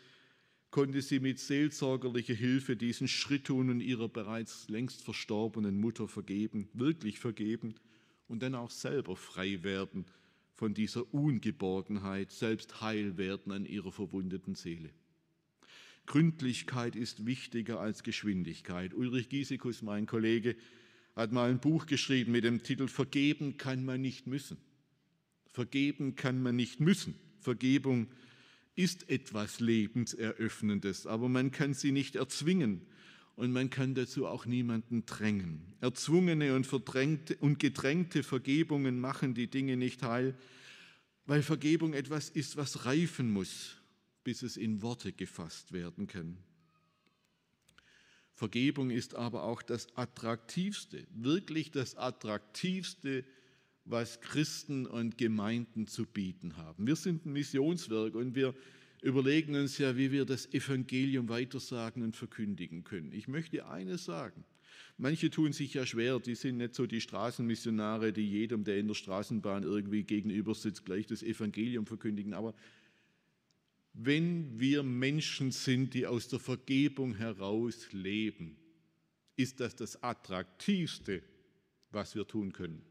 konnte 0.72 1.02
sie 1.02 1.22
mit 1.22 1.40
seelsorgerlicher 1.40 2.34
Hilfe 2.34 2.76
diesen 2.76 3.08
Schritt 3.08 3.46
tun 3.46 3.70
und 3.70 3.80
ihrer 3.80 4.10
bereits 4.10 4.68
längst 4.68 5.04
verstorbenen 5.04 5.80
Mutter 5.80 6.10
vergeben, 6.10 6.68
wirklich 6.74 7.20
vergeben 7.20 7.76
und 8.28 8.44
dann 8.44 8.56
auch 8.56 8.72
selber 8.72 9.16
frei 9.16 9.64
werden 9.64 10.06
von 10.54 10.74
dieser 10.74 11.14
Ungeborgenheit, 11.14 12.32
selbst 12.32 12.82
heil 12.82 13.18
werden 13.18 13.52
an 13.54 13.66
ihrer 13.66 13.92
verwundeten 13.92 14.56
Seele. 14.56 14.90
Gründlichkeit 16.06 16.96
ist 16.96 17.26
wichtiger 17.26 17.80
als 17.80 18.04
Geschwindigkeit. 18.04 18.94
Ulrich 18.94 19.30
Giesikus, 19.30 19.82
mein 19.82 20.06
Kollege, 20.06 20.56
hat 21.16 21.32
mal 21.32 21.50
ein 21.50 21.60
Buch 21.60 21.86
geschrieben 21.86 22.32
mit 22.32 22.44
dem 22.44 22.62
Titel 22.62 22.88
Vergeben 22.88 23.58
kann 23.58 23.86
man 23.86 24.02
nicht 24.02 24.28
müssen. 24.28 24.58
Vergeben 25.48 26.16
kann 26.16 26.42
man 26.42 26.56
nicht 26.56 26.80
müssen. 26.80 27.16
Vergebung 27.40 28.08
ist 28.76 29.10
etwas 29.10 29.60
Lebenseröffnendes, 29.60 31.08
aber 31.08 31.30
man 31.30 31.52
kann 31.52 31.74
sie 31.74 31.92
nicht 31.92 32.16
erzwingen 32.16 32.82
und 33.36 33.52
man 33.52 33.70
kann 33.70 33.96
dazu 33.96 34.28
auch 34.28 34.46
niemanden 34.46 35.06
drängen. 35.06 35.74
Erzwungene 35.80 36.56
und, 36.56 36.68
verdrängte 36.68 37.38
und 37.38 37.60
gedrängte 37.60 38.24
Vergebungen 38.24 39.00
machen 39.00 39.34
die 39.34 39.48
Dinge 39.48 39.78
nicht 39.78 40.04
heil, 40.04 40.38
weil 41.26 41.42
Vergebung 41.42 41.94
etwas 41.94 42.30
ist, 42.30 42.58
was 42.58 42.86
reifen 42.86 43.32
muss 43.32 43.78
bis 44.26 44.42
es 44.42 44.58
in 44.58 44.82
Worte 44.82 45.14
gefasst 45.14 45.72
werden 45.72 46.08
kann. 46.08 46.38
Vergebung 48.34 48.90
ist 48.90 49.16
aber 49.16 49.44
auch 49.44 49.62
das 49.62 49.88
Attraktivste, 49.96 51.08
wirklich 51.14 51.72
das 51.72 51.96
Attraktivste, 51.96 53.24
was 53.86 54.20
Christen 54.20 54.88
und 54.88 55.18
Gemeinden 55.18 55.88
zu 55.88 56.06
bieten 56.06 56.58
haben. 56.58 56.86
Wir 56.86 56.98
sind 56.98 57.26
ein 57.26 57.32
Missionswerk 57.32 58.16
und 58.16 58.36
wir 58.36 58.54
überlegen 59.02 59.56
uns 59.56 59.78
ja, 59.78 59.96
wie 59.96 60.12
wir 60.12 60.26
das 60.26 60.52
Evangelium 60.52 61.30
weitersagen 61.30 62.02
und 62.02 62.18
verkündigen 62.18 62.84
können. 62.84 63.14
Ich 63.14 63.28
möchte 63.28 63.68
eines 63.68 64.06
sagen. 64.06 64.44
Manche 64.98 65.30
tun 65.30 65.54
sich 65.54 65.74
ja 65.76 65.86
schwer, 65.86 66.20
die 66.20 66.36
sind 66.36 66.58
nicht 66.58 66.74
so 66.74 66.88
die 66.88 67.02
Straßenmissionare, 67.02 68.12
die 68.12 68.28
jedem, 68.28 68.64
der 68.64 68.80
in 68.80 68.88
der 68.88 68.96
Straßenbahn 68.96 69.64
irgendwie 69.64 70.04
gegenüber 70.04 70.56
sitzt, 70.56 70.86
gleich 70.86 71.06
das 71.06 71.22
Evangelium 71.22 71.86
verkündigen. 71.86 72.34
Aber 72.34 72.56
wenn 73.98 74.60
wir 74.60 74.84
Menschen 74.84 75.52
sind, 75.52 75.94
die 75.94 76.06
aus 76.06 76.28
der 76.28 76.40
Vergebung 76.40 77.16
heraus 77.16 77.88
leben, 77.94 78.58
ist 79.38 79.60
das 79.60 79.76
das 79.76 80.02
Attraktivste, 80.04 81.24
was 81.92 82.14
wir 82.16 82.28
tun 82.28 82.52
können. 82.52 82.82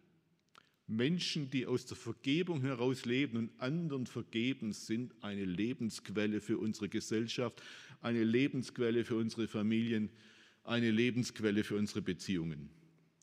Menschen, 0.87 1.51
die 1.51 1.67
aus 1.67 1.87
der 1.87 1.97
Vergebung 1.97 2.63
heraus 2.63 3.05
leben 3.05 3.37
und 3.37 3.61
anderen 3.61 4.07
vergeben, 4.07 4.73
sind 4.73 5.15
eine 5.23 5.45
Lebensquelle 5.45 6.41
für 6.41 6.59
unsere 6.59 6.89
Gesellschaft, 6.89 7.63
eine 8.01 8.25
Lebensquelle 8.25 9.05
für 9.05 9.17
unsere 9.17 9.49
Familien, 9.49 10.11
eine 10.63 10.91
Lebensquelle 10.91 11.65
für 11.65 11.77
unsere 11.77 12.03
Beziehungen. 12.03 12.71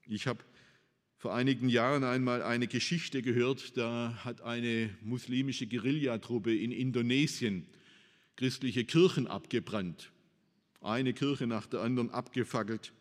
Ich 0.08 0.28
habe 0.28 0.44
vor 1.22 1.36
einigen 1.36 1.70
Jahren 1.70 2.04
einmal 2.04 2.42
eine 2.42 2.66
Geschichte 2.66 3.22
gehört, 3.22 3.78
da 3.78 4.16
hat 4.26 4.42
eine 4.42 4.90
muslimische 5.04 5.68
Guerillatruppe 5.68 6.56
in 6.56 6.72
Indonesien 6.72 7.68
christliche 8.38 8.86
Kirchen 8.86 9.28
abgebrannt. 9.28 10.12
Eine 10.82 11.14
Kirche 11.14 11.46
nach 11.46 11.68
der 11.68 11.82
anderen 11.82 12.10
abgefackelt. 12.10 12.92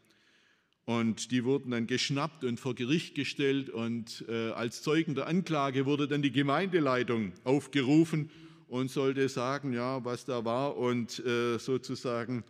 Und 0.85 1.31
die 1.31 1.45
wurden 1.45 1.71
dann 1.71 1.87
geschnappt 1.87 2.45
und 2.45 2.61
vor 2.61 2.75
Gericht 2.75 3.15
gestellt. 3.15 3.71
Und 3.71 4.23
äh, 4.29 4.51
als 4.51 4.83
Zeugen 4.83 5.15
der 5.15 5.27
Anklage 5.27 5.87
wurde 5.87 6.07
dann 6.07 6.21
die 6.21 6.31
Gemeindeleitung 6.31 7.33
aufgerufen 7.45 8.29
und 8.69 8.91
sollte 8.91 9.31
sagen, 9.31 9.73
ja, 9.73 10.05
was 10.05 10.27
da 10.27 10.45
war 10.45 10.77
und 10.77 11.25
äh, 11.25 11.57
sozusagen 11.59 12.45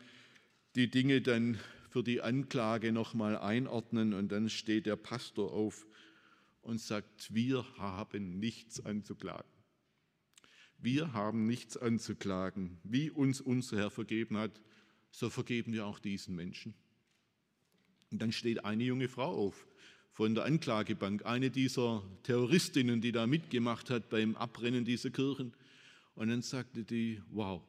die 0.74 0.90
Dinge 0.90 1.20
dann 1.20 1.61
für 1.90 2.05
die 2.05 2.22
Anklage 2.22 2.92
nochmal 2.92 3.37
einordnen 3.37 4.14
und 4.14 4.31
dann 4.31 4.48
steht 4.48 4.87
der 4.87 4.96
Pastor 4.96 5.53
auf 5.53 5.87
und 6.62 6.81
sagt, 6.81 7.35
wir 7.35 7.66
haben 7.79 8.38
nichts 8.38 8.85
anzuklagen. 8.85 9.50
Wir 10.79 11.12
haben 11.12 11.46
nichts 11.46 11.76
anzuklagen. 11.76 12.79
Wie 12.85 13.11
uns 13.11 13.40
unser 13.40 13.76
Herr 13.76 13.90
vergeben 13.90 14.37
hat, 14.37 14.62
so 15.11 15.29
vergeben 15.29 15.72
wir 15.72 15.85
auch 15.85 15.98
diesen 15.98 16.37
Menschen. 16.37 16.74
Und 18.12 18.22
dann 18.22 18.33
steht 18.33 18.64
eine 18.64 18.85
junge 18.85 19.09
Frau 19.09 19.46
auf 19.46 19.66
von 20.12 20.35
der 20.35 20.44
Anklagebank, 20.44 21.24
eine 21.26 21.50
dieser 21.50 22.03
Terroristinnen, 22.22 23.00
die 23.00 23.12
da 23.12 23.26
mitgemacht 23.26 23.90
hat 23.90 24.11
beim 24.11 24.37
Abbrennen 24.37 24.85
dieser 24.85 25.11
Kirchen. 25.11 25.53
Und 26.14 26.29
dann 26.29 26.42
sagte 26.42 26.85
die, 26.85 27.20
wow, 27.31 27.62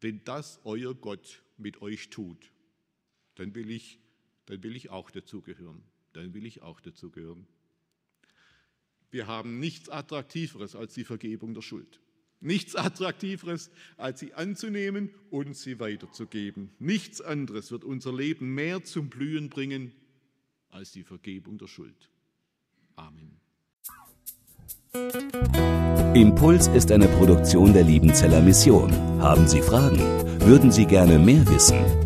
wenn 0.00 0.22
das 0.24 0.60
euer 0.64 0.94
Gott 0.94 1.42
mit 1.56 1.82
euch 1.82 2.10
tut, 2.10 2.50
dann 3.36 3.54
will 3.54 3.70
ich, 3.70 4.00
dann 4.46 4.62
will 4.62 4.76
ich 4.76 4.90
auch 4.90 5.10
dazugehören. 5.10 5.82
Dann 6.12 6.34
will 6.34 6.46
ich 6.46 6.62
auch 6.62 6.80
dazugehören. 6.80 7.46
Wir 9.10 9.26
haben 9.26 9.60
nichts 9.60 9.88
Attraktiveres 9.88 10.74
als 10.74 10.94
die 10.94 11.04
Vergebung 11.04 11.54
der 11.54 11.62
Schuld. 11.62 12.00
Nichts 12.40 12.74
Attraktiveres, 12.76 13.70
als 13.96 14.20
sie 14.20 14.34
anzunehmen 14.34 15.10
und 15.30 15.56
sie 15.56 15.80
weiterzugeben. 15.80 16.70
Nichts 16.78 17.20
anderes 17.20 17.70
wird 17.70 17.84
unser 17.84 18.12
Leben 18.12 18.54
mehr 18.54 18.84
zum 18.84 19.08
Blühen 19.08 19.48
bringen 19.48 19.92
als 20.68 20.92
die 20.92 21.02
Vergebung 21.02 21.56
der 21.58 21.66
Schuld. 21.66 22.10
Amen. 22.96 23.40
Impuls 26.14 26.68
ist 26.68 26.90
eine 26.90 27.08
Produktion 27.08 27.72
der 27.72 27.84
Liebenzeller 27.84 28.40
Mission. 28.40 28.92
Haben 29.20 29.46
Sie 29.46 29.60
Fragen? 29.60 30.00
Würden 30.40 30.72
Sie 30.72 30.86
gerne 30.86 31.18
mehr 31.18 31.46
wissen? 31.48 32.05